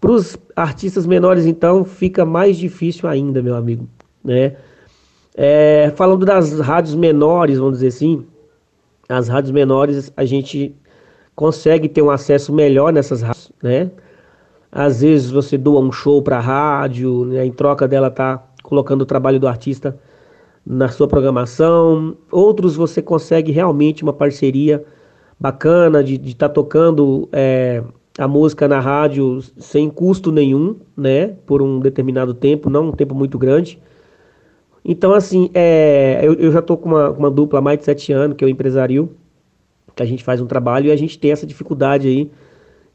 Para 0.00 0.12
os 0.12 0.36
artistas 0.54 1.06
menores, 1.06 1.46
então, 1.46 1.84
fica 1.84 2.24
mais 2.24 2.56
difícil 2.56 3.08
ainda, 3.08 3.42
meu 3.42 3.56
amigo, 3.56 3.88
né? 4.24 4.56
É, 5.34 5.92
falando 5.96 6.24
das 6.24 6.58
rádios 6.60 6.94
menores, 6.94 7.58
vamos 7.58 7.74
dizer 7.74 7.88
assim, 7.88 8.26
as 9.08 9.28
rádios 9.28 9.52
menores 9.52 10.12
a 10.16 10.24
gente 10.24 10.74
consegue 11.34 11.88
ter 11.88 12.02
um 12.02 12.10
acesso 12.10 12.52
melhor 12.52 12.92
nessas 12.92 13.22
rádios, 13.22 13.52
né? 13.62 13.90
Às 14.70 15.00
vezes 15.00 15.30
você 15.30 15.56
doa 15.56 15.80
um 15.80 15.90
show 15.90 16.20
para 16.20 16.38
a 16.38 16.40
rádio, 16.40 17.24
né? 17.24 17.46
em 17.46 17.52
troca 17.52 17.88
dela 17.88 18.10
tá 18.10 18.44
colocando 18.62 19.02
o 19.02 19.06
trabalho 19.06 19.40
do 19.40 19.48
artista 19.48 19.98
na 20.66 20.88
sua 20.88 21.08
programação. 21.08 22.16
Outros 22.30 22.76
você 22.76 23.00
consegue 23.00 23.50
realmente 23.50 24.02
uma 24.02 24.12
parceria 24.12 24.84
bacana 25.40 26.04
de 26.04 26.14
estar 26.16 26.48
tá 26.48 26.54
tocando 26.54 27.28
é, 27.32 27.82
a 28.18 28.26
música 28.26 28.66
na 28.66 28.80
rádio 28.80 29.40
sem 29.58 29.88
custo 29.88 30.32
nenhum, 30.32 30.76
né? 30.96 31.28
Por 31.46 31.62
um 31.62 31.78
determinado 31.78 32.34
tempo, 32.34 32.68
não 32.68 32.88
um 32.88 32.92
tempo 32.92 33.14
muito 33.14 33.38
grande. 33.38 33.80
Então, 34.84 35.14
assim, 35.14 35.50
é, 35.54 36.20
eu, 36.22 36.34
eu 36.34 36.50
já 36.50 36.58
estou 36.58 36.76
com 36.76 36.88
uma, 36.88 37.10
uma 37.10 37.30
dupla 37.30 37.60
há 37.60 37.62
mais 37.62 37.78
de 37.78 37.84
sete 37.84 38.12
anos, 38.12 38.36
que 38.36 38.44
é 38.44 38.46
o 38.46 38.50
empresário 38.50 39.10
que 39.94 40.02
a 40.02 40.06
gente 40.06 40.24
faz 40.24 40.40
um 40.40 40.46
trabalho 40.46 40.86
e 40.86 40.90
a 40.90 40.96
gente 40.96 41.18
tem 41.18 41.30
essa 41.30 41.46
dificuldade 41.46 42.08
aí 42.08 42.30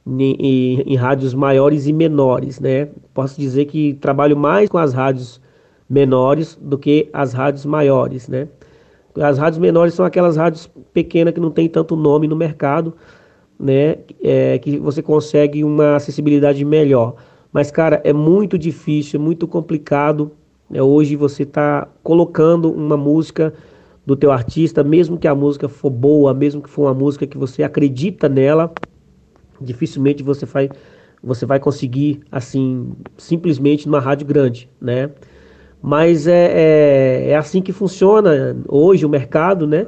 em, 0.05 0.21
em, 0.33 0.81
em, 0.81 0.95
rádios 0.95 1.33
maiores 1.33 1.87
e 1.87 1.93
menores, 1.93 2.59
né? 2.59 2.89
Posso 3.13 3.39
dizer 3.39 3.65
que 3.65 3.93
trabalho 3.95 4.35
mais 4.35 4.69
com 4.69 4.77
as 4.77 4.93
rádios 4.93 5.39
menores 5.89 6.57
do 6.61 6.77
que 6.77 7.09
as 7.13 7.31
rádios 7.31 7.65
maiores, 7.65 8.27
né? 8.27 8.47
As 9.21 9.37
rádios 9.37 9.59
menores 9.59 9.93
são 9.93 10.05
aquelas 10.05 10.35
rádios 10.35 10.69
pequenas 10.93 11.33
que 11.33 11.39
não 11.39 11.51
tem 11.51 11.69
tanto 11.69 11.95
nome 11.95 12.27
no 12.27 12.35
mercado, 12.35 12.93
né? 13.59 13.97
É, 14.21 14.57
que 14.59 14.77
você 14.77 15.01
consegue 15.01 15.63
uma 15.63 15.95
acessibilidade 15.95 16.63
melhor. 16.65 17.15
Mas, 17.51 17.69
cara, 17.69 18.01
é 18.03 18.11
muito 18.11 18.57
difícil, 18.57 19.19
é 19.19 19.23
muito 19.23 19.47
complicado. 19.47 20.31
Né? 20.69 20.81
Hoje 20.81 21.15
você 21.15 21.43
está 21.43 21.87
colocando 22.01 22.71
uma 22.71 22.97
música 22.97 23.53
do 24.05 24.15
teu 24.15 24.31
artista, 24.31 24.83
mesmo 24.83 25.17
que 25.17 25.27
a 25.27 25.35
música 25.35 25.69
for 25.69 25.89
boa, 25.89 26.33
mesmo 26.33 26.61
que 26.61 26.69
for 26.69 26.83
uma 26.83 26.93
música 26.93 27.25
que 27.25 27.37
você 27.37 27.63
acredita 27.63 28.27
nela, 28.27 28.73
dificilmente 29.61 30.21
você 30.23 30.45
vai, 30.45 30.69
você 31.23 31.45
vai 31.45 31.59
conseguir 31.59 32.21
assim 32.31 32.91
simplesmente 33.17 33.85
numa 33.85 33.99
rádio 33.99 34.27
grande, 34.27 34.69
né? 34.81 35.11
Mas 35.81 36.27
é, 36.27 36.51
é, 36.53 37.29
é 37.31 37.35
assim 37.35 37.61
que 37.61 37.71
funciona 37.71 38.55
hoje 38.67 39.05
o 39.05 39.09
mercado, 39.09 39.67
né? 39.67 39.85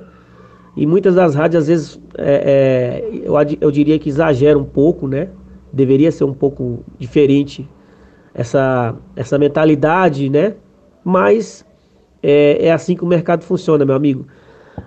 E 0.75 0.85
muitas 0.85 1.15
das 1.15 1.35
rádios 1.35 1.63
às 1.63 1.67
vezes 1.67 1.99
é, 2.17 3.03
é, 3.03 3.19
eu, 3.23 3.33
eu 3.61 3.71
diria 3.71 3.97
que 3.97 4.09
exagera 4.09 4.57
um 4.57 4.65
pouco, 4.65 5.07
né? 5.07 5.29
Deveria 5.71 6.11
ser 6.11 6.25
um 6.25 6.33
pouco 6.33 6.83
diferente 6.99 7.67
essa, 8.33 8.95
essa 9.15 9.37
mentalidade, 9.37 10.29
né? 10.29 10.53
Mas 11.03 11.65
é, 12.21 12.67
é 12.67 12.71
assim 12.71 12.95
que 12.95 13.03
o 13.03 13.07
mercado 13.07 13.43
funciona, 13.43 13.85
meu 13.85 13.95
amigo. 13.95 14.27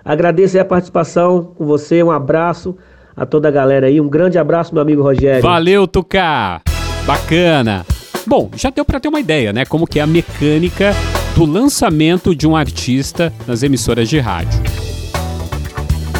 Agradeço 0.04 0.60
a 0.60 0.64
participação 0.64 1.54
com 1.56 1.64
você, 1.64 2.02
um 2.02 2.10
abraço 2.10 2.76
a 3.16 3.24
toda 3.24 3.48
a 3.48 3.50
galera 3.50 3.86
aí. 3.86 4.00
Um 4.00 4.08
grande 4.08 4.38
abraço, 4.38 4.74
meu 4.74 4.82
amigo 4.82 5.02
Rogério. 5.02 5.42
Valeu, 5.42 5.86
Tuca! 5.86 6.60
Bacana! 7.06 7.86
Bom, 8.26 8.50
já 8.54 8.68
deu 8.68 8.84
para 8.84 9.00
ter 9.00 9.08
uma 9.08 9.20
ideia, 9.20 9.54
né? 9.54 9.64
Como 9.64 9.86
que 9.86 9.98
é 9.98 10.02
a 10.02 10.06
mecânica 10.06 10.92
do 11.34 11.46
lançamento 11.46 12.34
de 12.34 12.46
um 12.46 12.54
artista 12.54 13.32
nas 13.46 13.62
emissoras 13.62 14.08
de 14.08 14.18
rádio 14.18 14.87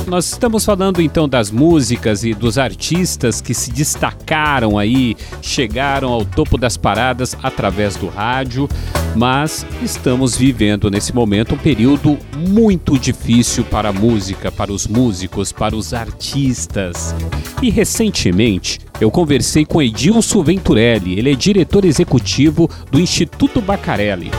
nós 0.09 0.33
estamos 0.33 0.65
falando 0.65 1.03
então 1.03 1.29
das 1.29 1.51
músicas 1.51 2.25
e 2.25 2.33
dos 2.33 2.57
artistas 2.57 3.41
que 3.41 3.53
se 3.53 3.71
destacaram 3.71 4.79
aí, 4.79 5.17
chegaram 5.43 6.09
ao 6.09 6.25
topo 6.25 6.57
das 6.57 6.77
paradas 6.77 7.37
através 7.43 7.97
do 7.97 8.09
rádio, 8.09 8.69
mas 9.15 9.67
estamos 9.83 10.37
vivendo 10.37 10.91
nesse 10.91 11.15
momento 11.15 11.55
um 11.55 11.59
período 11.59 12.19
muito 12.37 12.99
difícil 12.99 13.65
para 13.65 13.91
a 13.91 13.93
música, 13.93 14.51
para 14.51 14.73
os 14.73 14.87
músicos, 14.87 15.53
para 15.53 15.77
os 15.77 15.93
artistas. 15.93 17.15
E 17.63 17.71
recentemente 17.71 18.81
eu 19.01 19.11
conversei 19.11 19.65
com 19.65 19.83
Edilson 19.83 20.43
Venturelli, 20.43 21.19
ele 21.19 21.33
é 21.33 21.35
diretor 21.35 21.85
executivo 21.85 22.69
do 22.91 22.99
Instituto 22.99 23.61
Bacarelli. 23.61 24.31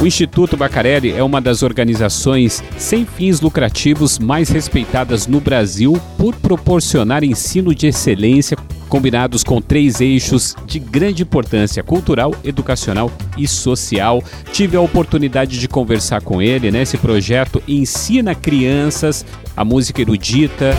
O 0.00 0.06
Instituto 0.06 0.56
Bacarelli 0.56 1.12
é 1.12 1.24
uma 1.24 1.40
das 1.40 1.64
organizações 1.64 2.62
sem 2.76 3.04
fins 3.04 3.40
lucrativos 3.40 4.18
mais 4.20 4.48
respeitadas 4.48 5.26
no 5.26 5.40
Brasil 5.40 6.00
por 6.16 6.36
proporcionar 6.36 7.24
ensino 7.24 7.74
de 7.74 7.88
excelência 7.88 8.56
combinados 8.88 9.42
com 9.42 9.60
três 9.60 10.00
eixos 10.00 10.54
de 10.66 10.78
grande 10.78 11.24
importância 11.24 11.82
cultural, 11.82 12.32
educacional 12.44 13.10
e 13.36 13.46
social. 13.48 14.22
Tive 14.52 14.76
a 14.76 14.80
oportunidade 14.80 15.58
de 15.58 15.66
conversar 15.66 16.22
com 16.22 16.40
ele, 16.40 16.70
né? 16.70 16.82
Esse 16.82 16.96
projeto 16.96 17.60
ensina 17.66 18.36
crianças 18.36 19.26
a 19.56 19.64
música 19.64 20.00
erudita, 20.00 20.70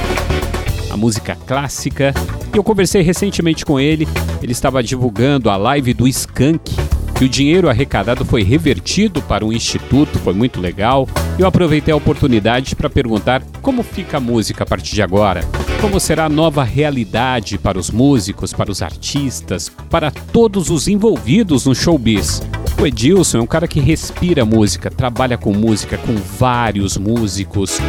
a 0.90 0.96
música 0.96 1.36
clássica. 1.46 2.14
E 2.54 2.58
eu 2.58 2.64
conversei 2.64 3.02
recentemente 3.02 3.66
com 3.66 3.78
ele, 3.78 4.08
ele 4.42 4.54
estava 4.54 4.82
divulgando 4.82 5.50
a 5.50 5.58
live 5.58 5.94
do 5.94 6.08
Skank, 6.08 6.74
que 7.20 7.26
o 7.26 7.30
dinheiro 7.30 7.68
arrecadado 7.68 8.24
foi 8.24 8.44
revertido 8.44 9.22
para 9.22 9.46
um 9.46 9.52
instituto, 9.52 10.18
foi 10.20 10.34
muito 10.34 10.62
legal. 10.62 11.06
Eu 11.38 11.46
aproveitei 11.46 11.94
a 11.94 11.98
oportunidade 11.98 12.78
para 12.78 12.90
perguntar 12.90 13.44
como 13.62 13.84
fica 13.84 14.16
a 14.16 14.22
música 14.22 14.64
a 14.64 14.66
partir 14.66 14.96
de 14.96 15.02
agora. 15.02 15.42
Como 15.82 16.00
será 16.00 16.26
a 16.26 16.30
nova 16.30 16.64
realidade 16.64 17.58
para 17.58 17.78
os 17.78 17.92
músicos, 17.92 18.54
para 18.54 18.72
os 18.72 18.82
artistas, 18.82 19.70
para 19.90 20.12
todos 20.12 20.70
os 20.70 20.88
envolvidos 20.88 21.66
no 21.66 21.76
showbiz? 21.76 22.42
O 22.82 22.88
Edilson 22.88 23.40
é 23.40 23.42
um 23.42 23.48
cara 23.48 23.68
que 23.68 23.82
respira 23.82 24.46
música, 24.46 24.90
trabalha 24.90 25.38
com 25.38 25.52
música, 25.52 25.98
com 25.98 26.16
vários 26.16 26.96
músicos, 26.96 27.82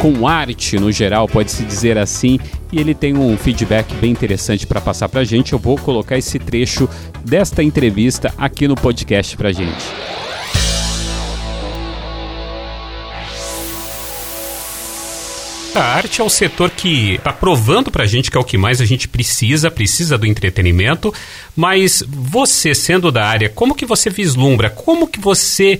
com 0.00 0.26
arte 0.26 0.78
no 0.78 0.90
geral, 0.90 1.28
pode-se 1.28 1.62
dizer 1.62 1.98
assim, 1.98 2.40
e 2.72 2.80
ele 2.80 2.94
tem 2.94 3.14
um 3.18 3.36
feedback 3.36 3.94
bem 3.96 4.10
interessante 4.10 4.66
para 4.66 4.80
passar 4.80 5.10
para 5.10 5.20
a 5.20 5.24
gente. 5.24 5.52
Eu 5.52 5.58
vou 5.58 5.76
colocar 5.76 6.16
esse 6.16 6.38
trecho 6.38 6.88
desta 7.22 7.62
entrevista 7.62 8.32
aqui 8.38 8.66
no 8.66 8.74
podcast 8.74 9.36
para 9.36 9.50
a 9.50 9.52
gente. 9.52 9.84
A 15.74 15.82
arte 15.82 16.20
é 16.20 16.24
o 16.24 16.30
setor 16.30 16.70
que 16.70 17.16
está 17.16 17.32
provando 17.32 17.90
para 17.90 18.04
a 18.04 18.06
gente 18.06 18.30
que 18.30 18.36
é 18.36 18.40
o 18.40 18.44
que 18.44 18.58
mais 18.58 18.80
a 18.80 18.86
gente 18.86 19.06
precisa, 19.06 19.70
precisa 19.70 20.16
do 20.16 20.26
entretenimento. 20.26 21.12
Mas 21.54 22.02
você, 22.08 22.74
sendo 22.74 23.12
da 23.12 23.26
área, 23.26 23.50
como 23.50 23.74
que 23.74 23.84
você 23.84 24.08
vislumbra? 24.08 24.70
Como 24.70 25.06
que 25.06 25.20
você 25.20 25.78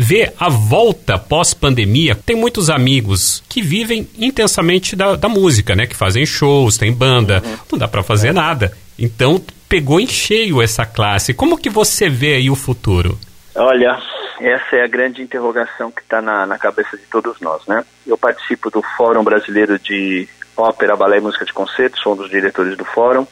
vê 0.00 0.32
a 0.38 0.48
volta 0.48 1.18
pós-pandemia? 1.18 2.14
Tem 2.14 2.34
muitos 2.34 2.70
amigos 2.70 3.42
que 3.48 3.60
vivem 3.60 4.08
intensamente 4.18 4.96
da, 4.96 5.14
da, 5.14 5.28
música, 5.28 5.76
né? 5.76 5.86
Que 5.86 5.94
fazem 5.94 6.24
shows, 6.24 6.78
tem 6.78 6.92
banda. 6.92 7.42
Não 7.70 7.78
dá 7.78 7.86
para 7.86 8.02
fazer 8.02 8.32
nada. 8.32 8.72
Então, 8.98 9.42
pegou 9.68 10.00
em 10.00 10.06
cheio 10.06 10.62
essa 10.62 10.86
classe. 10.86 11.34
Como 11.34 11.58
que 11.58 11.68
você 11.68 12.08
vê 12.08 12.36
aí 12.36 12.50
o 12.50 12.56
futuro? 12.56 13.18
Olha, 13.54 14.00
essa 14.40 14.76
é 14.76 14.84
a 14.84 14.88
grande 14.88 15.22
interrogação 15.22 15.90
que 15.90 16.00
está 16.00 16.22
na, 16.22 16.46
na, 16.46 16.58
cabeça 16.58 16.96
de 16.96 17.04
todos 17.04 17.38
nós, 17.40 17.66
né? 17.66 17.84
Eu 18.06 18.16
participo 18.16 18.70
do 18.70 18.82
Fórum 18.96 19.22
Brasileiro 19.22 19.78
de 19.78 20.26
ópera, 20.56 20.96
balé 20.96 21.18
e 21.18 21.20
música 21.20 21.44
de 21.44 21.52
concerto, 21.52 21.98
sou 21.98 22.14
um 22.14 22.16
dos 22.16 22.30
diretores 22.30 22.76
do 22.76 22.84
fórum. 22.84 23.26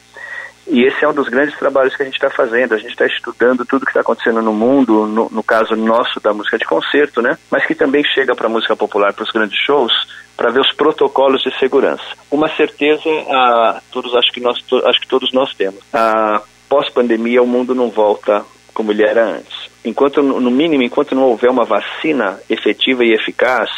E 0.70 0.84
esse 0.84 1.02
é 1.02 1.08
um 1.08 1.14
dos 1.14 1.28
grandes 1.28 1.58
trabalhos 1.58 1.96
que 1.96 2.02
a 2.02 2.04
gente 2.04 2.16
está 2.16 2.28
fazendo. 2.28 2.74
A 2.74 2.78
gente 2.78 2.90
está 2.90 3.06
estudando 3.06 3.64
tudo 3.64 3.86
que 3.86 3.90
está 3.90 4.00
acontecendo 4.00 4.42
no 4.42 4.52
mundo, 4.52 5.06
no, 5.06 5.28
no, 5.30 5.42
caso 5.42 5.74
nosso 5.74 6.20
da 6.20 6.32
música 6.32 6.58
de 6.58 6.66
concerto, 6.66 7.22
né? 7.22 7.38
Mas 7.50 7.66
que 7.66 7.74
também 7.74 8.04
chega 8.04 8.34
para 8.34 8.46
a 8.46 8.50
música 8.50 8.76
popular, 8.76 9.14
para 9.14 9.24
os 9.24 9.30
grandes 9.30 9.58
shows, 9.64 9.92
para 10.36 10.52
ver 10.52 10.60
os 10.60 10.72
protocolos 10.74 11.42
de 11.42 11.58
segurança. 11.58 12.04
Uma 12.30 12.48
certeza, 12.54 13.08
a, 13.30 13.80
todos 13.90 14.14
acho 14.14 14.30
que 14.30 14.40
nós, 14.40 14.60
to, 14.62 14.86
acho 14.86 15.00
que 15.00 15.08
todos 15.08 15.32
nós 15.32 15.54
temos. 15.54 15.80
A 15.92 16.42
pós-pandemia, 16.68 17.42
o 17.42 17.46
mundo 17.46 17.74
não 17.74 17.88
volta 17.88 18.44
como 18.74 18.92
ele 18.92 19.02
era 19.02 19.24
antes. 19.24 19.70
Enquanto, 19.82 20.22
no 20.22 20.50
mínimo, 20.50 20.82
enquanto 20.82 21.14
não 21.14 21.22
houver 21.22 21.50
uma 21.50 21.64
vacina 21.64 22.38
efetiva 22.48 23.04
e 23.04 23.14
eficaz, 23.14 23.70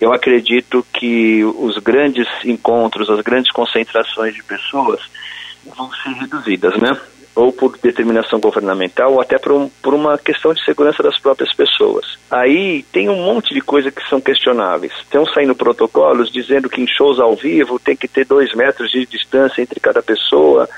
eu 0.00 0.12
acredito 0.12 0.86
que 0.92 1.44
os 1.44 1.78
grandes 1.78 2.28
encontros, 2.44 3.10
as 3.10 3.20
grandes 3.22 3.50
concentrações 3.50 4.32
de 4.34 4.42
pessoas 4.44 5.00
vão 5.64 5.90
ser 6.02 6.10
reduzidas, 6.10 6.76
né? 6.76 6.96
Ou 7.34 7.52
por 7.52 7.78
determinação 7.78 8.40
governamental, 8.40 9.12
ou 9.12 9.20
até 9.20 9.38
por, 9.38 9.52
um, 9.52 9.68
por 9.82 9.94
uma 9.94 10.18
questão 10.18 10.52
de 10.52 10.64
segurança 10.64 11.02
das 11.02 11.18
próprias 11.18 11.54
pessoas. 11.54 12.18
Aí 12.30 12.82
tem 12.92 13.08
um 13.08 13.22
monte 13.22 13.54
de 13.54 13.60
coisas 13.60 13.94
que 13.94 14.06
são 14.08 14.20
questionáveis. 14.20 14.92
Estão 15.02 15.24
saindo 15.26 15.54
protocolos 15.54 16.32
dizendo 16.32 16.68
que 16.68 16.80
em 16.80 16.86
shows 16.86 17.20
ao 17.20 17.36
vivo 17.36 17.78
tem 17.78 17.96
que 17.96 18.08
ter 18.08 18.24
dois 18.24 18.52
metros 18.54 18.90
de 18.90 19.06
distância 19.06 19.62
entre 19.62 19.78
cada 19.78 20.02
pessoa, 20.02 20.68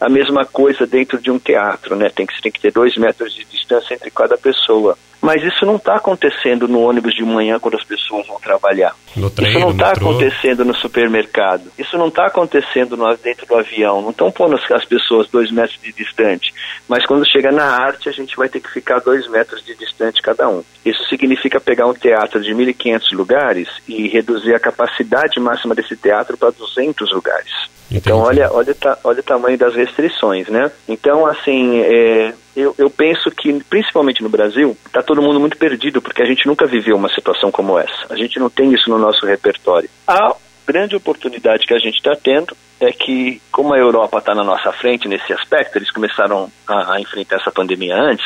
a 0.00 0.08
mesma 0.08 0.44
coisa 0.44 0.86
dentro 0.86 1.20
de 1.20 1.30
um 1.30 1.38
teatro, 1.38 1.94
né? 1.94 2.08
Tem 2.08 2.26
que, 2.26 2.40
tem 2.40 2.50
que 2.52 2.60
ter 2.60 2.72
dois 2.72 2.96
metros 2.96 3.34
de 3.34 3.44
distância 3.44 3.94
entre 3.94 4.10
cada 4.10 4.36
pessoa. 4.36 4.98
Mas 5.20 5.42
isso 5.42 5.66
não 5.66 5.76
está 5.76 5.96
acontecendo 5.96 6.66
no 6.66 6.80
ônibus 6.80 7.14
de 7.14 7.22
manhã 7.22 7.58
quando 7.58 7.76
as 7.76 7.84
pessoas 7.84 8.26
vão 8.26 8.40
trabalhar. 8.40 8.94
No 9.14 9.28
trem, 9.28 9.48
isso 9.48 9.58
não 9.58 9.70
está 9.70 9.92
acontecendo 9.92 10.64
no 10.64 10.74
supermercado. 10.74 11.70
Isso 11.78 11.98
não 11.98 12.08
está 12.08 12.26
acontecendo 12.26 12.96
no, 12.96 13.16
dentro 13.16 13.46
do 13.46 13.56
avião. 13.56 14.00
Não 14.00 14.10
estão 14.10 14.30
pondo 14.30 14.56
as, 14.56 14.70
as 14.70 14.84
pessoas 14.84 15.28
dois 15.28 15.50
metros 15.50 15.78
de 15.82 15.92
distante. 15.92 16.54
Mas 16.88 17.04
quando 17.04 17.30
chega 17.30 17.50
na 17.50 17.64
arte, 17.64 18.08
a 18.08 18.12
gente 18.12 18.36
vai 18.36 18.48
ter 18.48 18.60
que 18.60 18.70
ficar 18.70 19.00
dois 19.00 19.28
metros 19.28 19.64
de 19.64 19.74
distante 19.76 20.22
cada 20.22 20.48
um. 20.48 20.64
Isso 20.84 21.04
significa 21.08 21.60
pegar 21.60 21.86
um 21.86 21.94
teatro 21.94 22.42
de 22.42 22.54
1.500 22.54 23.12
lugares 23.12 23.68
e 23.86 24.08
reduzir 24.08 24.54
a 24.54 24.60
capacidade 24.60 25.38
máxima 25.38 25.74
desse 25.74 25.96
teatro 25.96 26.36
para 26.38 26.50
200 26.50 27.12
lugares. 27.12 27.79
Então, 27.90 28.18
olha, 28.18 28.50
olha, 28.52 28.74
olha 29.02 29.20
o 29.20 29.22
tamanho 29.22 29.58
das 29.58 29.74
restrições, 29.74 30.48
né? 30.48 30.70
Então, 30.88 31.26
assim, 31.26 31.80
é, 31.80 32.32
eu, 32.54 32.74
eu, 32.78 32.88
penso 32.88 33.30
que, 33.30 33.52
principalmente 33.64 34.22
no 34.22 34.28
Brasil, 34.28 34.76
está 34.86 35.02
todo 35.02 35.22
mundo 35.22 35.40
muito 35.40 35.56
perdido, 35.56 36.00
porque 36.00 36.22
a 36.22 36.26
gente 36.26 36.46
nunca 36.46 36.66
viveu 36.66 36.96
uma 36.96 37.08
situação 37.08 37.50
como 37.50 37.78
essa. 37.78 38.06
A 38.08 38.16
gente 38.16 38.38
não 38.38 38.48
tem 38.48 38.72
isso 38.72 38.88
no 38.88 38.98
nosso 38.98 39.26
repertório. 39.26 39.90
A 40.06 40.34
grande 40.66 40.94
oportunidade 40.94 41.66
que 41.66 41.74
a 41.74 41.78
gente 41.78 41.96
está 41.96 42.14
tendo 42.14 42.56
é 42.78 42.92
que, 42.92 43.42
como 43.50 43.74
a 43.74 43.78
Europa 43.78 44.18
está 44.18 44.34
na 44.34 44.44
nossa 44.44 44.72
frente 44.72 45.08
nesse 45.08 45.32
aspecto, 45.32 45.76
eles 45.76 45.90
começaram 45.90 46.50
a, 46.66 46.94
a 46.94 47.00
enfrentar 47.00 47.36
essa 47.36 47.50
pandemia 47.50 47.96
antes, 47.96 48.24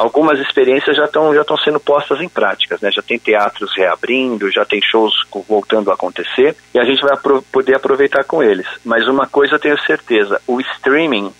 algumas 0.00 0.38
experiências 0.38 0.96
já 0.96 1.04
estão 1.04 1.34
já 1.34 1.42
estão 1.42 1.58
sendo 1.58 1.78
postas 1.78 2.20
em 2.20 2.28
práticas, 2.28 2.80
né? 2.80 2.90
Já 2.90 3.02
tem 3.02 3.18
teatros 3.18 3.70
reabrindo, 3.76 4.50
já 4.50 4.64
tem 4.64 4.80
shows 4.80 5.12
voltando 5.46 5.90
a 5.90 5.94
acontecer 5.94 6.56
e 6.74 6.80
a 6.80 6.84
gente 6.84 7.02
vai 7.02 7.12
apro 7.12 7.42
poder 7.52 7.76
aproveitar 7.76 8.24
com 8.24 8.42
eles. 8.42 8.66
Mas 8.84 9.06
uma 9.06 9.26
coisa 9.26 9.56
eu 9.56 9.58
tenho 9.58 9.78
certeza, 9.82 10.40
o 10.46 10.58
streaming 10.60 11.32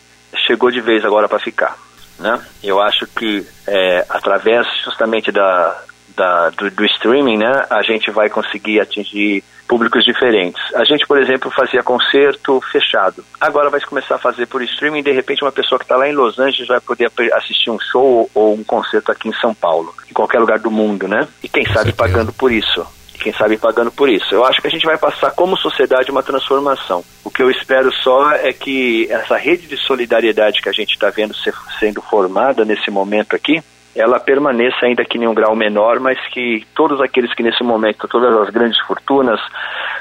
chegou 0.46 0.70
de 0.70 0.80
vez 0.80 1.04
agora 1.04 1.28
para 1.28 1.38
ficar, 1.38 1.74
né? 2.18 2.38
Eu 2.62 2.80
acho 2.80 3.06
que 3.06 3.46
é, 3.66 4.04
através 4.08 4.66
justamente 4.84 5.32
da, 5.32 5.82
da 6.14 6.50
do, 6.50 6.70
do 6.70 6.84
streaming, 6.84 7.38
né, 7.38 7.66
a 7.70 7.82
gente 7.82 8.10
vai 8.10 8.28
conseguir 8.28 8.80
atingir 8.80 9.42
públicos 9.70 10.04
diferentes. 10.04 10.60
A 10.74 10.82
gente, 10.82 11.06
por 11.06 11.16
exemplo, 11.22 11.48
fazia 11.48 11.80
concerto 11.80 12.60
fechado. 12.72 13.24
Agora 13.40 13.70
vai 13.70 13.80
começar 13.80 14.16
a 14.16 14.18
fazer 14.18 14.46
por 14.46 14.60
streaming. 14.62 15.04
De 15.04 15.12
repente, 15.12 15.44
uma 15.44 15.52
pessoa 15.52 15.78
que 15.78 15.84
está 15.84 15.96
lá 15.96 16.08
em 16.08 16.12
Los 16.12 16.40
Angeles 16.40 16.66
vai 16.66 16.80
poder 16.80 17.08
assistir 17.34 17.70
um 17.70 17.78
show 17.78 18.28
ou 18.34 18.54
um 18.54 18.64
concerto 18.64 19.12
aqui 19.12 19.28
em 19.28 19.32
São 19.34 19.54
Paulo, 19.54 19.94
em 20.10 20.12
qualquer 20.12 20.40
lugar 20.40 20.58
do 20.58 20.72
mundo, 20.72 21.06
né? 21.06 21.28
E 21.40 21.48
quem 21.48 21.64
sabe 21.72 21.92
pagando 21.92 22.32
por 22.32 22.50
isso. 22.50 22.84
Quem 23.20 23.32
sabe 23.32 23.56
pagando 23.58 23.92
por 23.92 24.08
isso. 24.08 24.34
Eu 24.34 24.44
acho 24.44 24.60
que 24.60 24.66
a 24.66 24.70
gente 24.70 24.84
vai 24.84 24.98
passar 24.98 25.30
como 25.32 25.56
sociedade 25.56 26.10
uma 26.10 26.22
transformação. 26.22 27.04
O 27.22 27.30
que 27.30 27.40
eu 27.40 27.48
espero 27.48 27.92
só 27.92 28.32
é 28.32 28.52
que 28.52 29.06
essa 29.08 29.36
rede 29.36 29.68
de 29.68 29.76
solidariedade 29.76 30.60
que 30.60 30.68
a 30.68 30.72
gente 30.72 30.94
está 30.94 31.10
vendo 31.10 31.34
ser, 31.34 31.54
sendo 31.78 32.02
formada 32.02 32.64
nesse 32.64 32.90
momento 32.90 33.36
aqui, 33.36 33.62
ela 33.94 34.20
permaneça 34.20 34.86
ainda 34.86 35.04
que 35.04 35.18
em 35.18 35.26
um 35.26 35.34
grau 35.34 35.54
menor, 35.56 35.98
mas 35.98 36.18
que 36.28 36.64
todos 36.74 37.00
aqueles 37.00 37.32
que 37.34 37.42
nesse 37.42 37.62
momento, 37.62 38.06
todas 38.06 38.34
as 38.36 38.50
grandes 38.50 38.78
fortunas, 38.86 39.40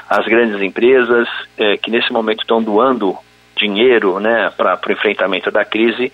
as 0.08 0.24
grandes 0.26 0.62
empresas, 0.62 1.28
é, 1.58 1.76
que 1.76 1.90
nesse 1.90 2.12
momento 2.12 2.40
estão 2.40 2.62
doando 2.62 3.16
dinheiro 3.56 4.18
né, 4.20 4.50
para 4.56 4.78
o 4.88 4.92
enfrentamento 4.92 5.50
da 5.50 5.64
crise, 5.64 6.12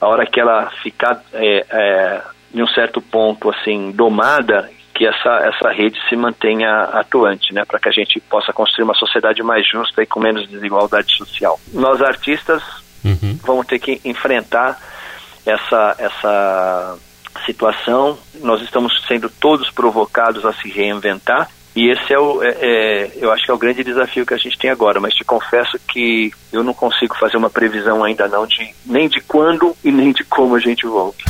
a 0.00 0.06
hora 0.06 0.26
que 0.26 0.40
ela 0.40 0.70
ficar 0.82 1.22
é, 1.32 1.66
é, 1.70 2.22
em 2.54 2.62
um 2.62 2.68
certo 2.68 3.00
ponto 3.00 3.50
assim 3.50 3.90
domada, 3.90 4.70
que 4.94 5.06
essa, 5.06 5.30
essa 5.46 5.70
rede 5.70 5.98
se 6.08 6.16
mantenha 6.16 6.70
atuante, 6.92 7.54
né, 7.54 7.64
para 7.64 7.78
que 7.78 7.88
a 7.88 7.92
gente 7.92 8.20
possa 8.20 8.52
construir 8.52 8.84
uma 8.84 8.94
sociedade 8.94 9.42
mais 9.42 9.66
justa 9.66 10.02
e 10.02 10.06
com 10.06 10.20
menos 10.20 10.48
desigualdade 10.48 11.16
social. 11.16 11.58
Nós 11.72 12.02
artistas 12.02 12.62
uhum. 13.04 13.38
vamos 13.44 13.66
ter 13.66 13.78
que 13.78 14.00
enfrentar 14.04 14.76
essa, 15.44 15.94
essa 15.98 16.98
situação. 17.46 18.18
Nós 18.40 18.62
estamos 18.62 18.92
sendo 19.06 19.28
todos 19.28 19.70
provocados 19.70 20.44
a 20.44 20.52
se 20.52 20.68
reinventar. 20.68 21.48
E 21.76 21.90
esse 21.90 22.12
é 22.12 22.18
o, 22.18 22.42
é, 22.42 22.56
é, 22.60 23.12
eu 23.16 23.30
acho 23.30 23.44
que 23.44 23.50
é 23.50 23.54
o 23.54 23.58
grande 23.58 23.84
desafio 23.84 24.26
que 24.26 24.34
a 24.34 24.38
gente 24.38 24.58
tem 24.58 24.70
agora. 24.70 25.00
Mas 25.00 25.14
te 25.14 25.24
confesso 25.24 25.78
que 25.92 26.32
eu 26.52 26.64
não 26.64 26.74
consigo 26.74 27.16
fazer 27.16 27.36
uma 27.36 27.50
previsão 27.50 28.02
ainda 28.02 28.26
não 28.26 28.46
de 28.46 28.74
nem 28.84 29.08
de 29.08 29.20
quando 29.20 29.76
e 29.84 29.92
nem 29.92 30.12
de 30.12 30.24
como 30.24 30.56
a 30.56 30.60
gente 30.60 30.86
volta. 30.86 31.24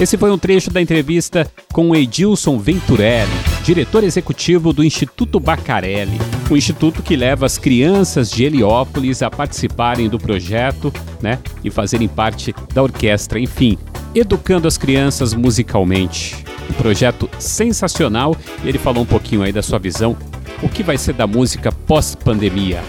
Esse 0.00 0.16
foi 0.16 0.30
um 0.30 0.38
trecho 0.38 0.70
da 0.70 0.80
entrevista 0.80 1.50
com 1.72 1.94
Edilson 1.94 2.56
Venturelli, 2.56 3.32
diretor 3.64 4.04
executivo 4.04 4.72
do 4.72 4.84
Instituto 4.84 5.40
Bacarelli, 5.40 6.20
um 6.48 6.56
instituto 6.56 7.02
que 7.02 7.16
leva 7.16 7.46
as 7.46 7.58
crianças 7.58 8.30
de 8.30 8.44
Heliópolis 8.44 9.22
a 9.22 9.30
participarem 9.30 10.08
do 10.08 10.16
projeto, 10.16 10.92
né, 11.20 11.40
e 11.64 11.70
fazerem 11.70 12.06
parte 12.06 12.54
da 12.72 12.80
orquestra, 12.80 13.40
enfim, 13.40 13.76
educando 14.14 14.68
as 14.68 14.78
crianças 14.78 15.34
musicalmente. 15.34 16.44
Um 16.70 16.74
projeto 16.74 17.28
sensacional 17.40 18.36
e 18.62 18.68
ele 18.68 18.78
falou 18.78 19.02
um 19.02 19.06
pouquinho 19.06 19.42
aí 19.42 19.50
da 19.50 19.62
sua 19.62 19.80
visão, 19.80 20.16
o 20.62 20.68
que 20.68 20.84
vai 20.84 20.96
ser 20.96 21.14
da 21.14 21.26
música 21.26 21.72
pós-pandemia. 21.72 22.80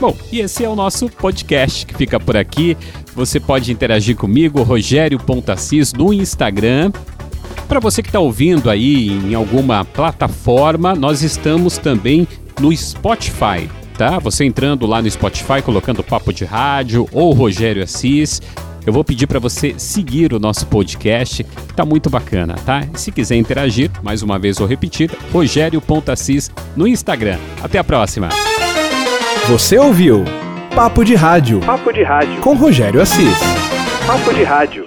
Bom, 0.00 0.16
e 0.32 0.40
esse 0.40 0.64
é 0.64 0.68
o 0.68 0.74
nosso 0.74 1.10
podcast 1.10 1.84
que 1.84 1.94
fica 1.94 2.18
por 2.18 2.34
aqui. 2.34 2.74
Você 3.20 3.38
pode 3.38 3.70
interagir 3.70 4.16
comigo, 4.16 4.62
Rogério 4.62 5.18
Pontacis, 5.18 5.92
no 5.92 6.10
Instagram. 6.10 6.90
Para 7.68 7.78
você 7.78 8.02
que 8.02 8.08
está 8.08 8.18
ouvindo 8.18 8.70
aí 8.70 9.10
em 9.10 9.34
alguma 9.34 9.84
plataforma, 9.84 10.94
nós 10.94 11.22
estamos 11.22 11.76
também 11.76 12.26
no 12.58 12.74
Spotify. 12.74 13.68
Tá? 13.98 14.18
Você 14.20 14.46
entrando 14.46 14.86
lá 14.86 15.02
no 15.02 15.10
Spotify, 15.10 15.60
colocando 15.62 16.02
Papo 16.02 16.32
de 16.32 16.46
Rádio 16.46 17.06
ou 17.12 17.34
Rogério 17.34 17.82
Assis, 17.82 18.40
eu 18.86 18.92
vou 18.92 19.04
pedir 19.04 19.26
para 19.26 19.38
você 19.38 19.74
seguir 19.76 20.32
o 20.32 20.38
nosso 20.38 20.66
podcast, 20.66 21.44
que 21.44 21.74
tá 21.74 21.84
muito 21.84 22.08
bacana, 22.08 22.54
tá? 22.64 22.86
Se 22.94 23.12
quiser 23.12 23.36
interagir, 23.36 23.90
mais 24.02 24.22
uma 24.22 24.38
vez 24.38 24.56
vou 24.56 24.66
repetir, 24.66 25.10
Rogério 25.30 25.82
Pontacis 25.82 26.50
no 26.74 26.88
Instagram. 26.88 27.38
Até 27.62 27.78
a 27.78 27.84
próxima! 27.84 28.30
Você 29.46 29.76
ouviu 29.76 30.24
Papo 30.74 31.04
de 31.04 31.14
Rádio. 31.16 31.60
Papo 31.60 31.92
de 31.92 32.02
Rádio. 32.02 32.40
Com 32.40 32.54
Rogério 32.54 33.00
Assis. 33.02 33.38
Papo 34.06 34.32
de 34.32 34.44
Rádio. 34.44 34.86